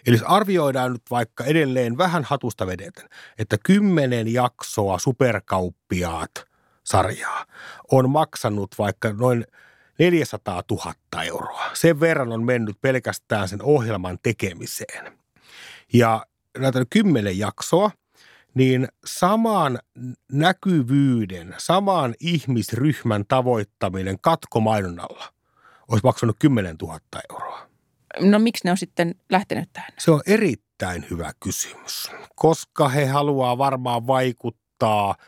Eli 0.07 0.19
arvioidaan 0.25 0.93
nyt 0.93 1.03
vaikka 1.11 1.43
edelleen 1.43 1.97
vähän 1.97 2.23
hatusta 2.23 2.67
vedeten, 2.67 3.09
että 3.39 3.57
kymmenen 3.63 4.33
jaksoa 4.33 4.99
superkauppiaat 4.99 6.46
sarjaa 6.87 7.45
on 7.91 8.09
maksanut 8.09 8.75
vaikka 8.77 9.13
noin– 9.13 9.45
400 9.99 10.63
000 10.71 11.23
euroa. 11.23 11.69
Sen 11.73 11.99
verran 11.99 12.31
on 12.31 12.43
mennyt 12.43 12.81
pelkästään 12.81 13.47
sen 13.47 13.61
ohjelman 13.61 14.19
tekemiseen. 14.23 15.17
Ja 15.93 16.25
näitä 16.57 16.85
kymmenen 16.89 17.37
jaksoa, 17.37 17.91
niin 18.53 18.87
saman 19.05 19.79
näkyvyyden, 20.31 21.55
saman 21.57 22.15
ihmisryhmän 22.19 23.25
tavoittaminen 23.27 24.17
katkomainonnalla 24.21 25.33
olisi 25.87 26.03
maksanut 26.03 26.35
10 26.39 26.75
000 26.81 26.99
euroa. 27.29 27.69
No 28.19 28.39
miksi 28.39 28.65
ne 28.65 28.71
on 28.71 28.77
sitten 28.77 29.15
lähtenyt 29.29 29.69
tähän? 29.73 29.91
Se 29.97 30.11
on 30.11 30.21
erittäin 30.25 31.05
hyvä 31.09 31.31
kysymys, 31.39 32.11
koska 32.35 32.89
he 32.89 33.05
haluaa 33.05 33.57
varmaan 33.57 34.07
vaikuttaa– 34.07 35.15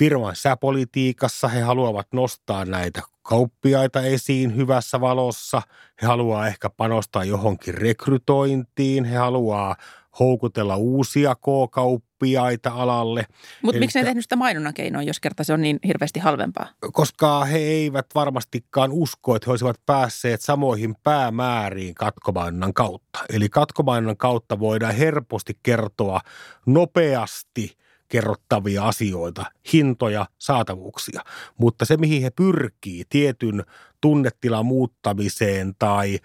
firman 0.00 0.36
säpolitiikassa. 0.36 1.48
He 1.48 1.60
haluavat 1.60 2.06
nostaa 2.12 2.64
näitä 2.64 3.02
kauppiaita 3.22 4.02
esiin 4.02 4.56
hyvässä 4.56 5.00
valossa. 5.00 5.62
He 6.02 6.06
haluaa 6.06 6.46
ehkä 6.46 6.70
panostaa 6.70 7.24
johonkin 7.24 7.74
rekrytointiin. 7.74 9.04
He 9.04 9.16
haluaa 9.16 9.76
houkutella 10.18 10.76
uusia 10.76 11.34
K-kauppiaita 11.34 12.70
alalle. 12.70 13.26
Mutta 13.62 13.78
miksi 13.78 13.98
ne 13.98 14.04
tehnyt 14.04 14.24
sitä 14.24 14.36
mainonnan 14.36 14.74
keinoa, 14.74 15.02
jos 15.02 15.20
kerta 15.20 15.44
se 15.44 15.52
on 15.52 15.60
niin 15.60 15.78
hirveästi 15.86 16.20
halvempaa? 16.20 16.68
Koska 16.92 17.44
he 17.44 17.58
eivät 17.58 18.06
varmastikaan 18.14 18.92
usko, 18.92 19.36
että 19.36 19.46
he 19.46 19.50
olisivat 19.50 19.80
päässeet 19.86 20.40
samoihin 20.40 20.94
päämääriin 21.02 21.94
katkomainonnan 21.94 22.74
kautta. 22.74 23.18
Eli 23.32 23.48
katkomainonnan 23.48 24.16
kautta 24.16 24.58
voidaan 24.58 24.94
helposti 24.94 25.58
kertoa 25.62 26.20
nopeasti– 26.66 27.70
kerrottavia 28.10 28.88
asioita, 28.88 29.44
hintoja, 29.72 30.26
saatavuuksia. 30.38 31.20
Mutta 31.58 31.84
se, 31.84 31.96
mihin 31.96 32.22
he 32.22 32.30
pyrkii, 32.30 33.04
tietyn 33.08 33.64
tunnetilan 34.00 34.66
muuttamiseen 34.66 35.74
tai 35.78 36.18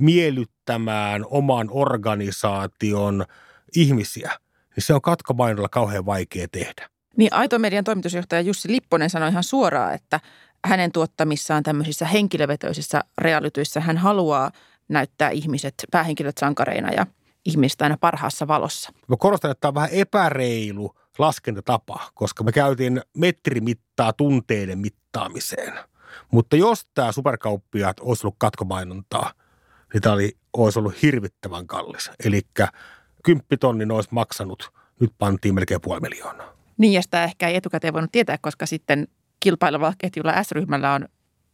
miellyttämään 0.00 1.24
oman 1.30 1.68
organisaation 1.70 3.24
ihmisiä, 3.76 4.30
niin 4.76 4.84
se 4.84 4.94
on 4.94 5.02
katkomainolla 5.02 5.68
kauhean 5.68 6.06
vaikea 6.06 6.46
tehdä. 6.52 6.88
Niin 7.16 7.34
Aito 7.34 7.58
Median 7.58 7.84
toimitusjohtaja 7.84 8.40
Jussi 8.40 8.72
Lipponen 8.72 9.10
sanoi 9.10 9.28
ihan 9.28 9.44
suoraan, 9.44 9.94
että 9.94 10.20
hänen 10.64 10.92
tuottamissaan 10.92 11.62
tämmöisissä 11.62 12.06
henkilövetoisissa 12.06 13.04
realityissa 13.18 13.80
hän 13.80 13.96
haluaa 13.96 14.50
näyttää 14.88 15.30
ihmiset, 15.30 15.74
päähenkilöt 15.90 16.38
sankareina 16.38 16.92
ja 16.92 17.06
ihmistä 17.44 17.84
aina 17.84 17.96
parhaassa 18.00 18.48
valossa. 18.48 18.92
Mä 19.08 19.16
korostan, 19.18 19.50
että 19.50 19.60
tämä 19.60 19.70
on 19.70 19.74
vähän 19.74 19.90
epäreilu– 19.92 20.92
laskentatapa, 21.18 22.10
koska 22.14 22.44
me 22.44 22.52
käytiin 22.52 23.00
metrimittaa 23.16 24.12
tunteiden 24.12 24.78
mittaamiseen. 24.78 25.72
Mutta 26.32 26.56
jos 26.56 26.86
tämä 26.94 27.12
superkauppiaat 27.12 28.00
olisi 28.00 28.26
ollut 28.26 28.36
katkomainontaa, 28.38 29.32
niin 29.92 30.02
tämä 30.02 30.14
oli, 30.14 30.36
olisi 30.52 30.78
ollut 30.78 31.02
hirvittävän 31.02 31.66
kallis. 31.66 32.10
Eli 32.24 32.42
kymppitonnin 33.24 33.90
olisi 33.90 34.08
maksanut, 34.12 34.72
nyt 35.00 35.12
pantiin 35.18 35.54
melkein 35.54 35.80
puoli 35.80 36.00
miljoonaa. 36.00 36.52
Niin 36.78 36.92
ja 36.92 37.02
sitä 37.02 37.24
ehkä 37.24 37.48
ei 37.48 37.56
etukäteen 37.56 37.94
voinut 37.94 38.12
tietää, 38.12 38.38
koska 38.40 38.66
sitten 38.66 39.08
kilpailevalla 39.40 39.94
ketjulla 39.98 40.42
S-ryhmällä 40.42 40.92
on 40.92 41.08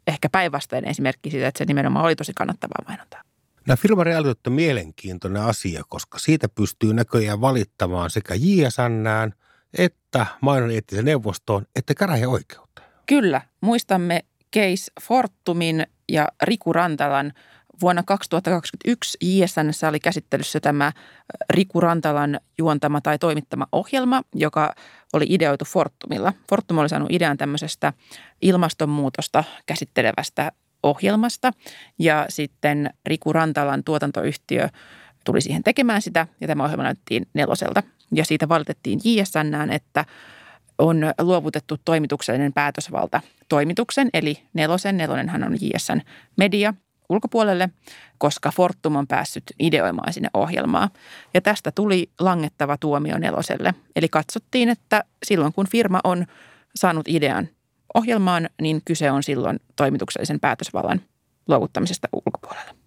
ehkä 0.07 0.29
päinvastainen 0.33 0.91
esimerkki 0.91 1.31
siitä, 1.31 1.49
että 1.49 1.59
se 1.59 1.65
nimenomaan 1.65 2.05
oli 2.05 2.17
tosi 2.17 2.33
kannattavaa 2.35 2.85
mainontaa. 2.89 3.23
Nämä 3.67 3.77
firmarealityt 3.77 4.47
on 4.47 4.53
mielenkiintoinen 4.53 5.43
asia, 5.43 5.83
koska 5.89 6.19
siitä 6.19 6.49
pystyy 6.49 6.95
näköjään 6.95 7.41
valittamaan 7.41 8.11
sekä 8.11 8.35
JSNään 8.35 9.35
että 9.79 10.27
mainon 10.41 10.71
eettisen 10.71 11.05
neuvostoon, 11.05 11.67
että 11.77 11.95
käräjäoikeuteen. 11.95 12.89
Kyllä. 13.07 13.41
Muistamme 13.61 14.21
case 14.55 14.93
Fortumin 15.01 15.87
ja 16.09 16.29
Riku 16.43 16.73
Rantalan 16.73 17.33
Vuonna 17.81 18.03
2021 18.03 19.19
JSN 19.21 19.89
oli 19.89 20.01
käsittelyssä 20.01 20.61
tämä 20.61 20.93
Riku 21.51 21.81
Rantalan 21.81 22.41
juontama 22.59 23.01
tai 23.01 23.19
toimittama 23.19 23.67
ohjelma, 23.73 24.23
joka 24.35 24.75
oli 25.13 25.27
ideoitu 25.29 25.65
Fortumilla. 25.65 26.33
Fortum 26.49 26.79
oli 26.79 26.89
saanut 26.89 27.13
idean 27.13 27.37
tämmöisestä 27.37 27.93
ilmastonmuutosta 28.43 29.45
käsittelevästä 29.67 30.53
ohjelmasta 30.83 31.53
ja 31.99 32.27
sitten 32.29 32.91
Riku 33.07 33.33
Rantalan 33.33 33.85
tuotantoyhtiö 33.85 34.69
tuli 35.25 35.41
siihen 35.41 35.63
tekemään 35.63 36.03
sitä 36.03 36.27
ja 36.41 36.47
tämä 36.47 36.65
ohjelma 36.65 36.83
näyttiin 36.83 37.27
neloselta 37.35 37.83
ja 38.15 38.25
siitä 38.25 38.49
valitettiin 38.49 39.01
JSNään, 39.05 39.71
että 39.71 40.05
on 40.79 41.13
luovutettu 41.21 41.77
toimituksellinen 41.85 42.53
päätösvalta 42.53 43.21
toimituksen, 43.49 44.11
eli 44.15 44.43
nelosen, 44.53 44.97
nelonenhan 44.97 45.45
on 45.45 45.57
JSN 45.61 46.01
media 46.37 46.75
ulkopuolelle, 47.09 47.69
koska 48.19 48.51
Fortum 48.51 48.97
on 48.97 49.07
päässyt 49.07 49.45
ideoimaan 49.59 50.13
sinne 50.13 50.29
ohjelmaa. 50.35 50.89
Ja 51.35 51.41
tästä 51.41 51.73
tuli 51.73 52.11
langettava 52.21 52.77
tuomio 52.77 53.19
neloselle. 53.19 53.75
Eli 53.97 54.09
katsottiin, 54.09 54.69
että 54.69 55.05
silloin 55.25 55.53
kun 55.53 55.69
firma 55.69 56.01
on 56.05 56.27
saanut 56.75 57.09
idean 57.09 57.49
ohjelmaan, 57.95 58.49
niin 58.61 58.81
kyse 58.85 59.11
on 59.11 59.23
silloin 59.23 59.61
toimituksellisen 59.77 60.41
päätösvallan 60.41 61.01
luovuttamisesta 61.49 62.09
ulkopuolelle. 62.13 62.82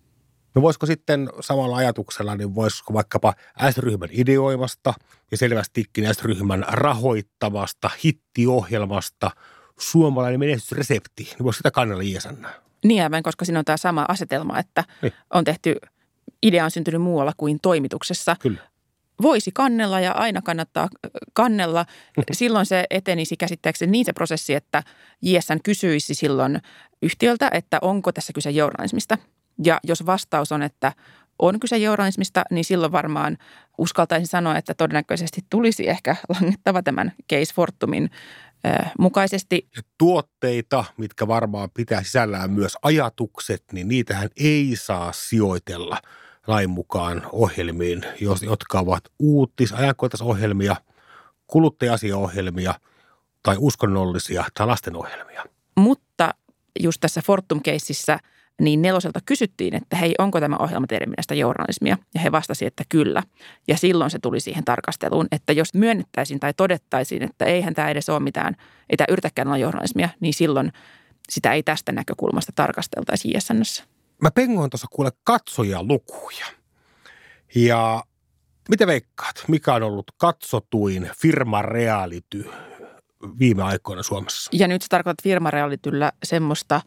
No 0.56 0.62
voisiko 0.62 0.86
sitten 0.86 1.30
samalla 1.42 1.76
ajatuksella, 1.78 2.36
niin 2.36 2.56
voisiko 2.56 2.94
vaikkapa 2.94 3.34
S-ryhmän 3.72 4.10
ideoimasta 4.12 4.94
ja 5.32 5.38
selvästikin 5.38 6.16
S-ryhmän 6.16 6.66
rahoittamasta 6.68 7.90
hittiohjelmasta 8.04 9.32
suomalainen 9.80 10.40
menestysresepti, 10.40 11.24
niin 11.24 11.44
voisi 11.44 11.58
sitä 11.58 11.72
kannella 11.72 12.04
Jeesannaa? 12.04 12.52
Niin 12.84 13.04
aivan, 13.04 13.24
koska 13.24 13.46
siinä 13.46 13.60
on 13.60 13.66
tämä 13.66 13.78
sama 13.78 14.06
asetelma, 14.08 14.60
että 14.60 14.84
Niin. 15.02 15.14
on 15.34 15.44
tehty, 15.44 15.76
idea 16.44 16.66
on 16.66 16.72
syntynyt 16.72 17.02
muualla 17.02 17.34
kuin 17.38 17.60
toimituksessa. 17.62 18.36
Kyllä. 18.40 18.60
Voisi 19.22 19.52
kannella 19.52 20.00
ja 20.00 20.12
aina 20.12 20.42
kannattaa 20.42 20.90
kannella. 21.34 21.86
Silloin 22.32 22.66
se 22.66 22.86
etenisi 22.90 23.38
käsittääkseni 23.38 23.92
niin 23.92 24.06
se 24.06 24.14
prosessi, 24.14 24.54
että 24.54 24.84
JSN 25.22 25.60
kysyisi 25.64 26.14
silloin 26.14 26.62
yhtiöltä, 27.02 27.50
että 27.54 27.80
onko 27.82 28.12
tässä 28.12 28.34
kyse 28.34 28.50
journalismista. 28.50 29.18
Ja 29.64 29.80
jos 29.84 30.06
vastaus 30.06 30.52
on, 30.52 30.62
että 30.62 30.92
on 31.40 31.60
kyse 31.60 31.78
journalismista, 31.78 32.44
niin 32.52 32.66
silloin 32.66 32.92
varmaan 32.92 33.38
uskaltaisin 33.78 34.28
sanoa, 34.28 34.58
että 34.58 34.74
todennäköisesti 34.74 35.42
tulisi 35.50 35.90
ehkä 35.90 36.16
langettava 36.34 36.84
tämän 36.84 37.14
Case 37.32 37.54
Fortumin 37.54 38.10
mukaisesti. 39.00 39.68
Ja 39.76 39.82
tuotteita, 39.98 40.84
mitkä 40.98 41.28
varmaan 41.28 41.70
pitää 41.74 42.04
sisällään 42.04 42.52
myös 42.52 42.78
ajatukset, 42.82 43.64
niin 43.72 43.88
niitähän 43.88 44.30
ei 44.40 44.74
saa 44.76 45.12
sijoitella 45.12 46.02
lain 46.48 46.70
mukaan 46.70 47.22
ohjelmiin, 47.32 48.06
jos- 48.22 48.44
jotka 48.44 48.80
ovat 48.80 49.04
uutis- 49.20 49.74
ajankohtaisohjelmia, 49.74 50.76
kuluttaja-asiaohjelmia 51.48 52.74
tai 53.44 53.56
uskonnollisia 53.60 54.46
tai 54.54 54.68
lastenohjelmia. 54.68 55.44
Mutta 55.76 56.34
just 56.80 57.02
tässä 57.02 57.22
Fortum-keississä 57.22 58.20
niin 58.62 58.82
neloselta 58.82 59.20
kysyttiin, 59.26 59.76
että 59.76 59.96
hei, 59.96 60.16
onko 60.18 60.40
tämä 60.40 60.58
ohjelma 60.60 60.88
teidän 60.88 61.10
mielestä 61.10 61.36
journalismia? 61.36 61.98
Ja 62.14 62.20
he 62.20 62.32
vastasivat, 62.32 62.68
että 62.68 62.84
kyllä. 62.90 63.24
Ja 63.68 63.78
silloin 63.78 64.12
se 64.12 64.20
tuli 64.22 64.40
siihen 64.40 64.66
tarkasteluun, 64.66 65.28
että 65.32 65.54
jos 65.54 65.74
myönnettäisiin 65.74 66.40
tai 66.40 66.54
todettaisiin, 66.54 67.24
että 67.24 67.46
eihän 67.46 67.74
tämä 67.74 67.90
edes 67.90 68.10
ole 68.10 68.20
mitään, 68.20 68.56
ei 68.90 68.98
tämä 68.98 69.08
yritäkään 69.10 69.48
olla 69.48 69.58
journalismia, 69.58 70.10
niin 70.20 70.34
silloin 70.34 70.72
sitä 71.30 71.54
ei 71.54 71.64
tästä 71.64 71.92
näkökulmasta 71.92 72.52
tarkasteltaisi 72.56 73.32
JSNssä. 73.32 73.84
Mä 74.22 74.32
pengoin 74.32 74.70
tuossa 74.70 74.88
kuule 74.92 75.12
katsojalukuja. 75.24 76.46
Ja 77.56 78.04
mitä 78.70 78.88
veikkaat, 78.88 79.44
mikä 79.48 79.74
on 79.74 79.84
ollut 79.84 80.12
katsotuin 80.18 81.10
firma 81.22 81.62
reality 81.62 82.50
viime 83.40 83.64
aikoina 83.64 84.04
Suomessa? 84.04 84.50
Ja 84.54 84.68
nyt 84.68 84.82
sä 84.82 84.88
tarkoitat 84.90 85.24
firmarealityllä 85.24 86.12
semmoista 86.24 86.76
äh, 86.76 86.84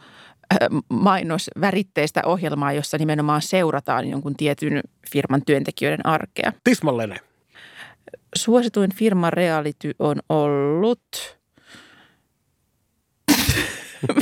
mainosväritteistä 0.89 2.23
ohjelmaa, 2.25 2.73
jossa 2.73 2.99
nimenomaan 2.99 3.43
seurataan 3.43 4.09
jonkun 4.09 4.37
tietyn 4.37 4.81
firman 5.13 5.43
työntekijöiden 5.47 6.07
arkea. 6.07 6.53
Tismalleen. 6.65 7.21
Suosituin 8.37 8.95
firman 8.95 9.33
reality 9.33 9.93
on 9.99 10.17
ollut 10.29 11.39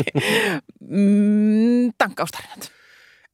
mm, 0.80 1.92
tankkaustarinat. 1.98 2.72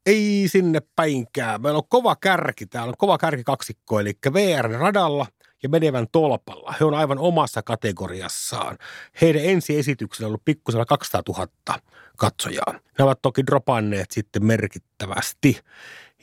Ei 0.06 0.44
sinne 0.46 0.80
päinkään. 0.96 1.62
Meillä 1.62 1.76
on 1.76 1.88
kova 1.88 2.16
kärki. 2.16 2.66
Täällä 2.66 2.88
on 2.88 2.94
kova 2.98 3.18
kärki 3.18 3.44
kaksikko, 3.44 4.00
eli 4.00 4.12
VR-radalla 4.32 5.26
ja 5.62 5.68
menevän 5.68 6.06
tolpalla. 6.12 6.74
He 6.80 6.84
on 6.84 6.94
aivan 6.94 7.18
omassa 7.18 7.62
kategoriassaan. 7.62 8.78
Heidän 9.20 9.44
ensiesityksellä 9.44 10.26
on 10.26 10.28
ollut 10.28 10.44
pikkusella 10.44 10.84
200 10.84 11.22
000 11.28 11.80
katsojaa. 12.16 12.74
Ne 12.98 13.04
ovat 13.04 13.22
toki 13.22 13.46
dropanneet 13.46 14.10
sitten 14.10 14.44
merkittävästi. 14.44 15.60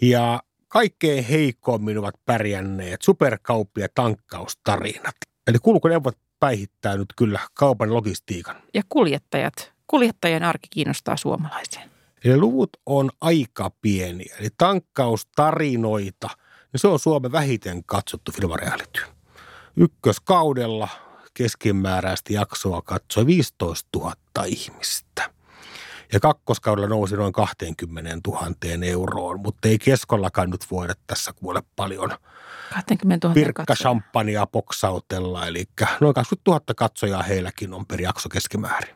Ja 0.02 0.44
kaikkein 0.68 1.24
heikommin 1.24 1.98
ovat 1.98 2.16
pärjänneet 2.26 3.02
superkauppi- 3.02 3.82
ja 3.82 3.88
tankkaustarinat. 3.96 5.16
Eli 5.48 5.58
kulkuneuvot 5.62 6.18
päihittää 6.40 6.98
nyt 6.98 7.14
kyllä 7.18 7.40
kaupan 7.54 7.94
logistiikan. 7.94 8.56
Ja 8.74 8.82
kuljettajat. 8.90 9.72
Kuljettajien 9.88 10.44
arki 10.44 10.68
kiinnostaa 10.70 11.18
suomalaisia. 11.18 11.82
Eli 12.24 12.38
luvut 12.38 12.70
on 12.86 13.12
aika 13.22 13.72
pieniä. 13.82 14.36
Eli 14.40 14.48
tankkaustarinoita, 14.58 16.28
niin 16.74 16.80
se 16.80 16.88
on 16.88 17.00
Suomen 17.00 17.32
vähiten 17.32 17.84
katsottu 17.84 18.32
filmareality. 18.32 19.02
Ykköskaudella 19.80 20.88
keskimääräistä 21.34 22.34
jaksoa 22.34 22.82
katsoi 22.82 23.26
15 23.26 24.00
000 24.00 24.14
ihmistä. 24.46 25.32
Ja 26.14 26.20
kakkoskaudella 26.20 26.88
nousi 26.88 27.16
noin 27.16 27.34
20 27.34 28.18
000 28.28 28.46
euroon, 28.86 29.40
mutta 29.40 29.68
ei 29.68 29.80
keskollakaan 29.80 30.50
nyt 30.50 30.66
voida 30.72 30.94
tässä 31.08 31.34
kuule 31.34 31.64
paljon 31.76 32.10
20 32.74 33.28
000 33.28 33.34
pirkka 33.34 33.66
katsojaa. 33.66 33.92
champagnea 33.92 34.46
poksautella. 34.46 35.48
Eli 35.48 35.66
noin 36.02 36.14
20 36.14 36.52
000 36.52 36.62
katsojaa 36.76 37.24
heilläkin 37.24 37.74
on 37.74 37.86
per 37.86 38.02
jakso 38.02 38.30
keskimäärin. 38.30 38.96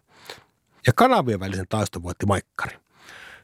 Ja 0.88 0.94
kanavien 0.94 1.40
välisen 1.40 1.68
taiston 1.70 2.04
voitti 2.04 2.26
Maikkari. 2.26 2.78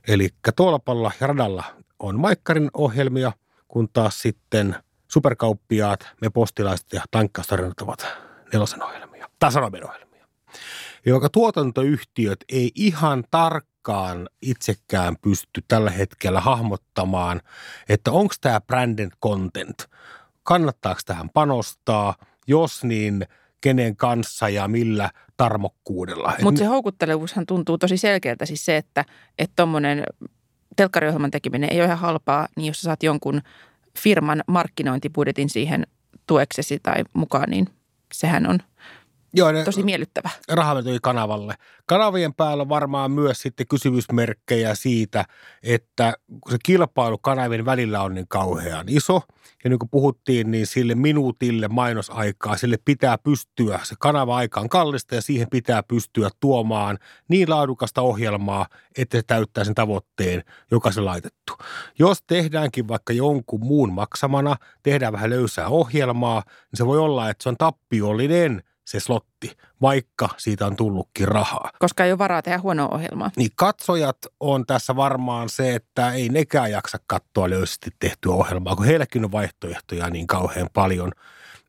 Eli 0.08 0.30
Tolpalla 0.56 1.12
ja 1.20 1.28
Radalla 1.28 1.64
on 2.00 2.20
Maikkarin 2.20 2.70
ohjelmia, 2.74 3.32
kun 3.68 3.90
taas 3.94 4.22
sitten 4.22 4.76
superkauppiaat, 5.12 6.08
me 6.22 6.30
postilaiset 6.30 6.94
ja 6.94 7.02
tankkaustarinat 7.12 7.82
ovat 7.82 8.08
nelosen 8.54 8.84
ohjelmia, 8.84 9.30
tai 9.40 9.52
sanomen 9.52 9.86
ohjelmia. 9.86 10.28
Vaikka 11.12 11.30
tuotantoyhtiöt 11.30 12.46
ei 12.50 12.72
ihan 12.76 13.24
tarkkaan 13.32 14.30
itsekään 14.42 15.16
pysty 15.22 15.64
tällä 15.68 15.92
hetkellä 15.92 16.42
hahmottamaan, 16.42 17.42
että 17.90 18.12
onko 18.12 18.34
tämä 18.42 18.62
branded 18.62 19.10
content, 19.24 19.86
kannattaako 20.44 21.02
tähän 21.06 21.30
panostaa, 21.30 22.16
jos 22.48 22.84
niin 22.84 23.26
kenen 23.62 23.96
kanssa 23.96 24.50
ja 24.50 24.68
millä 24.68 25.10
tarmokkuudella. 25.38 26.34
Mutta 26.42 26.60
se 26.60 26.66
houkuttelevuushan 26.66 27.46
tuntuu 27.46 27.78
tosi 27.78 27.98
selkeältä 27.98 28.46
siis 28.46 28.66
se, 28.66 28.78
että 28.78 29.06
tuommoinen 29.56 30.04
telkkariohjelman 30.76 31.32
tekeminen 31.32 31.74
ei 31.74 31.80
ole 31.80 31.86
ihan 31.86 31.98
halpaa, 31.98 32.48
niin 32.56 32.68
jos 32.68 32.82
sä 32.82 32.86
saat 32.86 33.04
jonkun 33.04 33.42
firman 33.98 34.44
markkinointibudjetin 34.48 35.50
siihen 35.50 35.88
tueksesi 36.28 36.80
tai 36.84 37.04
mukaan, 37.14 37.50
niin 37.50 37.68
sehän 38.14 38.50
on 38.50 38.60
Joo, 39.34 39.52
ne 39.52 39.64
tosi 39.64 39.84
miellyttävä. 39.84 40.30
rahavetoi 40.50 40.98
kanavalle. 41.02 41.56
Kanavien 41.86 42.34
päällä 42.34 42.62
on 42.62 42.70
varmaan 42.70 43.12
myös 43.12 43.42
sitten 43.42 43.68
kysymysmerkkejä 43.68 44.76
siitä, 44.76 45.26
että 45.64 46.14
kun 46.42 46.52
se 46.52 46.58
kilpailu 46.66 47.18
kanavien 47.18 47.66
välillä 47.66 48.02
on 48.02 48.14
niin 48.14 48.28
kauhean 48.28 48.86
iso, 48.90 49.22
ja 49.64 49.70
niin 49.70 49.80
kuin 49.80 49.90
puhuttiin, 49.90 50.52
niin 50.52 50.68
sille 50.68 50.96
minuutille 50.96 51.68
mainosaikaa, 51.68 52.58
sille 52.58 52.78
pitää 52.86 53.18
pystyä, 53.18 53.80
se 53.84 53.96
kanava-aika 54.00 54.60
on 54.60 54.70
kallista 54.70 55.16
ja 55.16 55.22
siihen 55.22 55.48
pitää 55.52 55.84
pystyä 55.84 56.30
tuomaan 56.40 56.98
niin 57.28 57.50
laadukasta 57.50 58.02
ohjelmaa, 58.02 58.68
että 58.98 59.18
se 59.18 59.24
täyttää 59.28 59.64
sen 59.64 59.76
tavoitteen, 59.76 60.44
joka 60.72 60.92
se 60.92 61.02
laitettu. 61.02 61.54
Jos 62.00 62.24
tehdäänkin 62.28 62.88
vaikka 62.88 63.14
jonkun 63.14 63.66
muun 63.66 63.94
maksamana, 63.94 64.56
tehdään 64.84 65.14
vähän 65.14 65.30
löysää 65.30 65.68
ohjelmaa, 65.68 66.44
niin 66.48 66.78
se 66.78 66.86
voi 66.86 67.00
olla, 67.00 67.30
että 67.30 67.44
se 67.44 67.50
on 67.50 67.58
tappiollinen 67.58 68.64
se 68.90 69.00
slotti, 69.00 69.58
vaikka 69.82 70.30
siitä 70.38 70.66
on 70.66 70.76
tullutkin 70.76 71.28
rahaa. 71.28 71.72
Koska 71.80 72.06
ei 72.06 72.12
ole 72.12 72.18
varaa 72.18 72.42
tehdä 72.42 72.60
huonoa 72.60 72.88
ohjelmaa. 72.88 73.32
Niin 73.38 73.52
katsojat 73.56 74.18
on 74.40 74.66
tässä 74.66 74.96
varmaan 74.96 75.50
se, 75.50 75.76
että 75.76 76.14
ei 76.14 76.30
nekään 76.30 76.72
jaksa 76.72 76.98
katsoa 77.08 77.50
löysästi 77.50 77.90
tehtyä 78.00 78.34
ohjelmaa, 78.34 78.76
kun 78.76 78.86
heilläkin 78.86 79.26
on 79.26 79.32
vaihtoehtoja 79.32 80.10
niin 80.10 80.28
kauhean 80.28 80.70
paljon. 80.74 81.12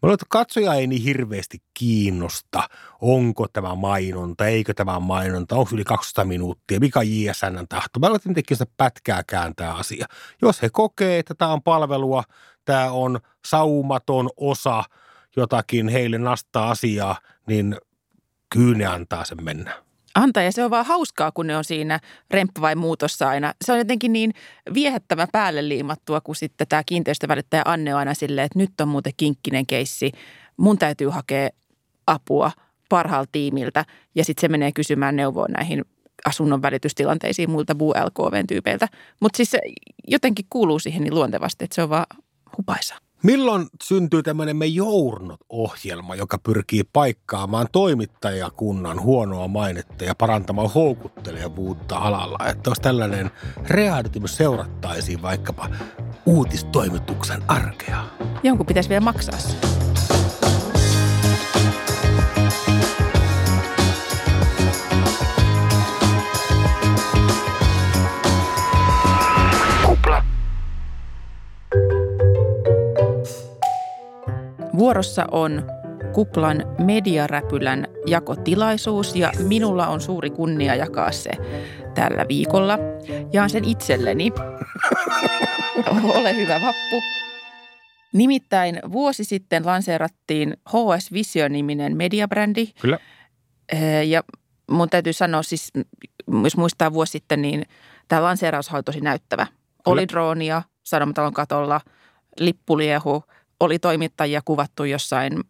Mä 0.03 0.07
luulen, 0.07 0.15
että 0.15 0.27
katsoja 0.29 0.75
ei 0.75 0.87
niin 0.87 1.03
hirveästi 1.03 1.59
kiinnosta, 1.79 2.69
onko 3.01 3.47
tämä 3.53 3.75
mainonta, 3.75 4.47
eikö 4.47 4.75
tämä 4.75 5.01
mainonta, 5.01 5.57
onko 5.57 5.71
yli 5.73 5.85
200 5.85 6.25
minuuttia, 6.25 6.81
mikä 6.81 7.01
JSN 7.03 7.67
tahto. 7.69 8.01
Mä 8.01 8.07
luulen, 8.07 8.21
että 8.37 8.55
sitä 8.55 8.67
pätkää 8.77 9.23
kääntää 9.27 9.75
asia. 9.75 10.07
Jos 10.43 10.63
he 10.63 10.69
kokee, 10.73 11.19
että 11.19 11.35
tämä 11.35 11.53
on 11.53 11.63
palvelua, 11.63 12.23
tämä 12.65 12.91
on 12.91 13.21
saumaton 13.47 14.31
osa 14.37 14.85
jotakin 15.37 15.89
heille 15.89 16.19
nastaa 16.19 16.71
asiaa, 16.71 17.19
niin 17.47 17.77
kyllä 18.53 18.79
ne 18.79 18.87
antaa 18.87 19.25
sen 19.25 19.45
mennä. 19.45 19.83
Antaa 20.15 20.43
ja 20.43 20.53
se 20.53 20.65
on 20.65 20.71
vaan 20.71 20.87
hauskaa, 20.87 21.33
kun 21.33 21.47
ne 21.47 21.57
on 21.57 21.65
siinä 21.65 22.01
remppa 22.31 22.61
vai 22.61 22.75
muutossa 22.75 23.29
aina. 23.29 23.55
Se 23.65 23.73
on 23.73 23.79
jotenkin 23.79 24.13
niin 24.13 24.35
viehättävä 24.75 25.27
päälle 25.33 25.69
liimattua, 25.69 26.21
kun 26.21 26.37
sitten 26.37 26.67
tämä 26.69 26.83
kiinteistövälittäjä 26.87 27.63
Anne 27.65 27.95
on 27.95 27.99
aina 27.99 28.15
silleen, 28.15 28.45
että 28.45 28.59
nyt 28.59 28.81
on 28.81 28.89
muuten 28.89 29.13
kinkkinen 29.17 29.67
keissi. 29.67 30.13
Mun 30.57 30.79
täytyy 30.79 31.09
hakea 31.09 31.49
apua 32.07 32.51
parhaalta 32.89 33.29
tiimiltä 33.33 33.85
ja 34.15 34.25
sitten 34.25 34.41
se 34.41 34.49
menee 34.49 34.73
kysymään 34.73 35.17
neuvoa 35.17 35.47
näihin 35.49 35.85
asunnon 36.27 36.63
välitystilanteisiin 36.63 37.51
muilta 37.51 37.75
Buu 37.75 37.95
LKVn 38.05 38.47
tyypeiltä. 38.47 38.89
Mutta 39.21 39.37
siis 39.37 39.51
se 39.51 39.59
jotenkin 40.09 40.47
kuuluu 40.51 40.79
siihen 40.79 41.03
niin 41.03 41.15
luontevasti, 41.15 41.65
että 41.65 41.75
se 41.75 41.83
on 41.83 41.91
vaan 41.91 42.07
hupaisa. 42.59 42.95
Milloin 43.23 43.67
syntyy 43.83 44.23
tämmöinen 44.23 44.57
Me 44.57 44.67
Journot-ohjelma, 44.67 46.15
joka 46.15 46.39
pyrkii 46.39 46.85
paikkaamaan 46.93 47.67
toimittajakunnan 47.73 49.03
huonoa 49.03 49.49
mainetta 49.49 50.05
ja 50.05 50.15
parantamaan 50.15 50.71
houkuttelevuutta 50.71 51.97
alalla? 51.97 52.39
Että 52.49 52.71
olisi 52.71 52.83
tällainen 52.83 53.31
reality, 53.69 54.21
seurattaisiin 54.27 55.23
vaikkapa 55.23 55.69
uutistoimituksen 56.27 57.43
arkea. 57.49 58.05
Jonkun 58.43 58.67
pitäisi 58.67 58.89
vielä 58.89 59.01
maksaa 59.01 59.39
se. 59.39 59.57
Vuorossa 74.79 75.27
on 75.31 75.67
Kuplan 76.13 76.65
mediaräpylän 76.79 77.87
jakotilaisuus 78.07 79.17
ja 79.17 79.33
minulla 79.49 79.87
on 79.87 80.01
suuri 80.01 80.31
kunnia 80.31 80.75
jakaa 80.75 81.13
se 81.13 81.31
tällä 81.95 82.25
viikolla. 82.29 82.79
Jaan 83.33 83.51
sen 83.51 83.65
itselleni. 83.65 84.33
Ole 86.19 86.37
hyvä 86.37 86.55
vappu. 86.55 87.03
Nimittäin 88.13 88.81
vuosi 88.93 89.25
sitten 89.25 89.67
lanseerattiin 89.67 90.57
HS 90.69 91.13
Vision-niminen 91.13 91.97
mediabrändi. 91.97 92.67
Kyllä. 92.81 92.99
Ja 94.07 94.23
mun 94.71 94.91
täytyy 94.91 95.13
sanoa 95.13 95.43
siis, 95.43 95.73
jos 96.43 96.57
muistaa 96.57 96.93
vuosi 96.93 97.11
sitten, 97.11 97.43
niin 97.43 97.67
tämä 98.09 98.23
lanseeraus 98.23 98.73
oli 98.73 98.83
tosi 98.83 99.01
näyttävä. 99.01 99.47
Oli 99.87 100.09
droonia 100.09 100.63
Sanomatalon 100.83 101.33
katolla, 101.33 101.81
lippuliehu, 102.41 103.25
oli 103.61 103.79
toimittajia 103.79 104.41
kuvattu 104.45 104.85
jossain 104.85 105.41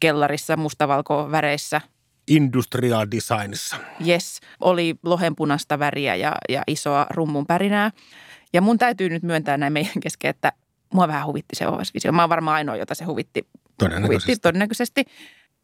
kellarissa 0.00 0.56
mustavalko 0.56 1.30
väreissä. 1.30 1.80
Industrial 2.28 3.06
designissa. 3.10 3.76
Yes, 4.06 4.40
oli 4.60 4.94
lohenpunasta 5.02 5.78
väriä 5.78 6.14
ja, 6.14 6.36
ja 6.48 6.62
isoa 6.66 7.06
rummun 7.10 7.46
pärinää. 7.46 7.90
Ja 8.52 8.60
mun 8.60 8.78
täytyy 8.78 9.08
nyt 9.08 9.22
myöntää 9.22 9.56
näin 9.56 9.72
meidän 9.72 10.00
kesken, 10.00 10.28
että 10.28 10.52
mua 10.94 11.08
vähän 11.08 11.26
huvitti 11.26 11.56
se 11.56 11.66
OS-visio. 11.66 12.12
Mä 12.12 12.22
oon 12.22 12.28
varmaan 12.28 12.54
ainoa, 12.54 12.76
jota 12.76 12.94
se 12.94 13.04
huvitti 13.04 13.46
Todennäköisesti. 13.78 14.26
Huvitti 14.26 14.42
todennäköisesti. 14.42 15.04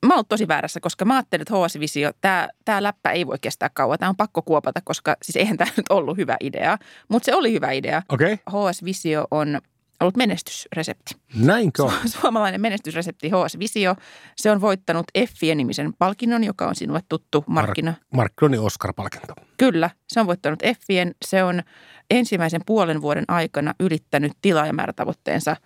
Mä 0.07 0.15
oon 0.15 0.25
tosi 0.29 0.49
väärässä, 0.49 0.81
koska 0.81 1.05
mä 1.05 1.15
ajattelin, 1.15 1.43
että 1.43 1.55
HS-visio, 1.55 2.13
tämä, 2.21 2.49
tämä 2.65 2.83
läppä 2.83 3.11
ei 3.11 3.27
voi 3.27 3.37
kestää 3.41 3.71
kauan. 3.73 3.99
Tämä 3.99 4.09
on 4.09 4.17
pakko 4.17 4.43
kuopata, 4.43 4.81
koska 4.85 5.17
siis 5.23 5.37
eihän 5.37 5.57
tämä 5.57 5.71
nyt 5.77 5.87
ollut 5.91 6.17
hyvä 6.17 6.37
idea. 6.41 6.79
Mutta 7.09 7.27
se 7.27 7.35
oli 7.35 7.53
hyvä 7.53 7.71
idea. 7.71 8.03
Okay. 8.09 8.39
HS-visio 8.51 9.27
on 9.31 9.61
ollut 10.01 10.17
menestysresepti. 10.17 11.15
näinkö 11.35 11.83
on? 11.83 11.93
Suomalainen 12.21 12.61
menestysresepti 12.61 13.29
HS-visio. 13.29 13.97
Se 14.37 14.51
on 14.51 14.61
voittanut 14.61 15.07
Effien-nimisen 15.15 15.93
palkinnon, 15.99 16.45
joka 16.45 16.67
on 16.67 16.75
sinulle 16.75 17.01
tuttu 17.09 17.45
markkina. 17.47 17.95
Markkinoinnin 18.13 18.61
Oscar-palkinto. 18.61 19.35
Kyllä, 19.57 19.91
se 20.09 20.21
on 20.21 20.27
voittanut 20.27 20.63
Effien. 20.63 21.15
Se 21.25 21.45
on 21.45 21.63
ensimmäisen 22.11 22.61
puolen 22.67 23.03
vuoden 23.03 23.25
aikana 23.29 23.75
ylittänyt 23.81 24.33
tilaajamäärätavoitteensa 24.43 25.57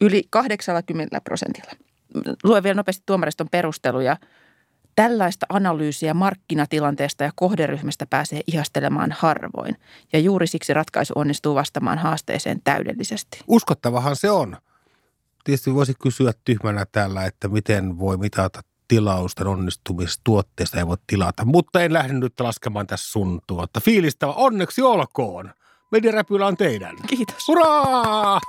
yli 0.00 0.22
80 0.30 1.20
prosentilla. 1.20 1.72
Luen 2.44 2.62
vielä 2.62 2.74
nopeasti 2.76 3.02
tuomariston 3.06 3.48
perusteluja. 3.50 4.16
Tällaista 4.96 5.46
analyysiä 5.48 6.14
markkinatilanteesta 6.14 7.24
ja 7.24 7.30
kohderyhmästä 7.34 8.06
pääsee 8.06 8.40
ihastelemaan 8.46 9.14
harvoin. 9.18 9.76
Ja 10.12 10.18
juuri 10.18 10.46
siksi 10.46 10.74
ratkaisu 10.74 11.12
onnistuu 11.16 11.54
vastaamaan 11.54 11.98
haasteeseen 11.98 12.60
täydellisesti. 12.64 13.40
Uskottavahan 13.48 14.16
se 14.16 14.30
on. 14.30 14.56
Tietysti 15.44 15.74
voisi 15.74 15.94
kysyä 16.02 16.32
tyhmänä 16.44 16.86
täällä, 16.92 17.24
että 17.24 17.48
miten 17.48 17.98
voi 17.98 18.16
mitata 18.16 18.60
tilausten 18.88 19.46
onnistumista 19.46 20.20
tuotteesta 20.24 20.78
ei 20.78 20.86
voi 20.86 20.96
tilata. 21.06 21.44
Mutta 21.44 21.80
en 21.80 21.92
lähde 21.92 22.12
nyt 22.12 22.40
laskemaan 22.40 22.86
tässä 22.86 23.12
sun 23.12 23.40
tuotta. 23.46 23.80
Fiilistä 23.80 24.26
onneksi 24.26 24.82
olkoon. 24.82 25.50
Mediaräpylä 25.90 26.46
on 26.46 26.56
teidän. 26.56 26.96
Kiitos. 27.06 27.48
Hurraa! 27.48 28.40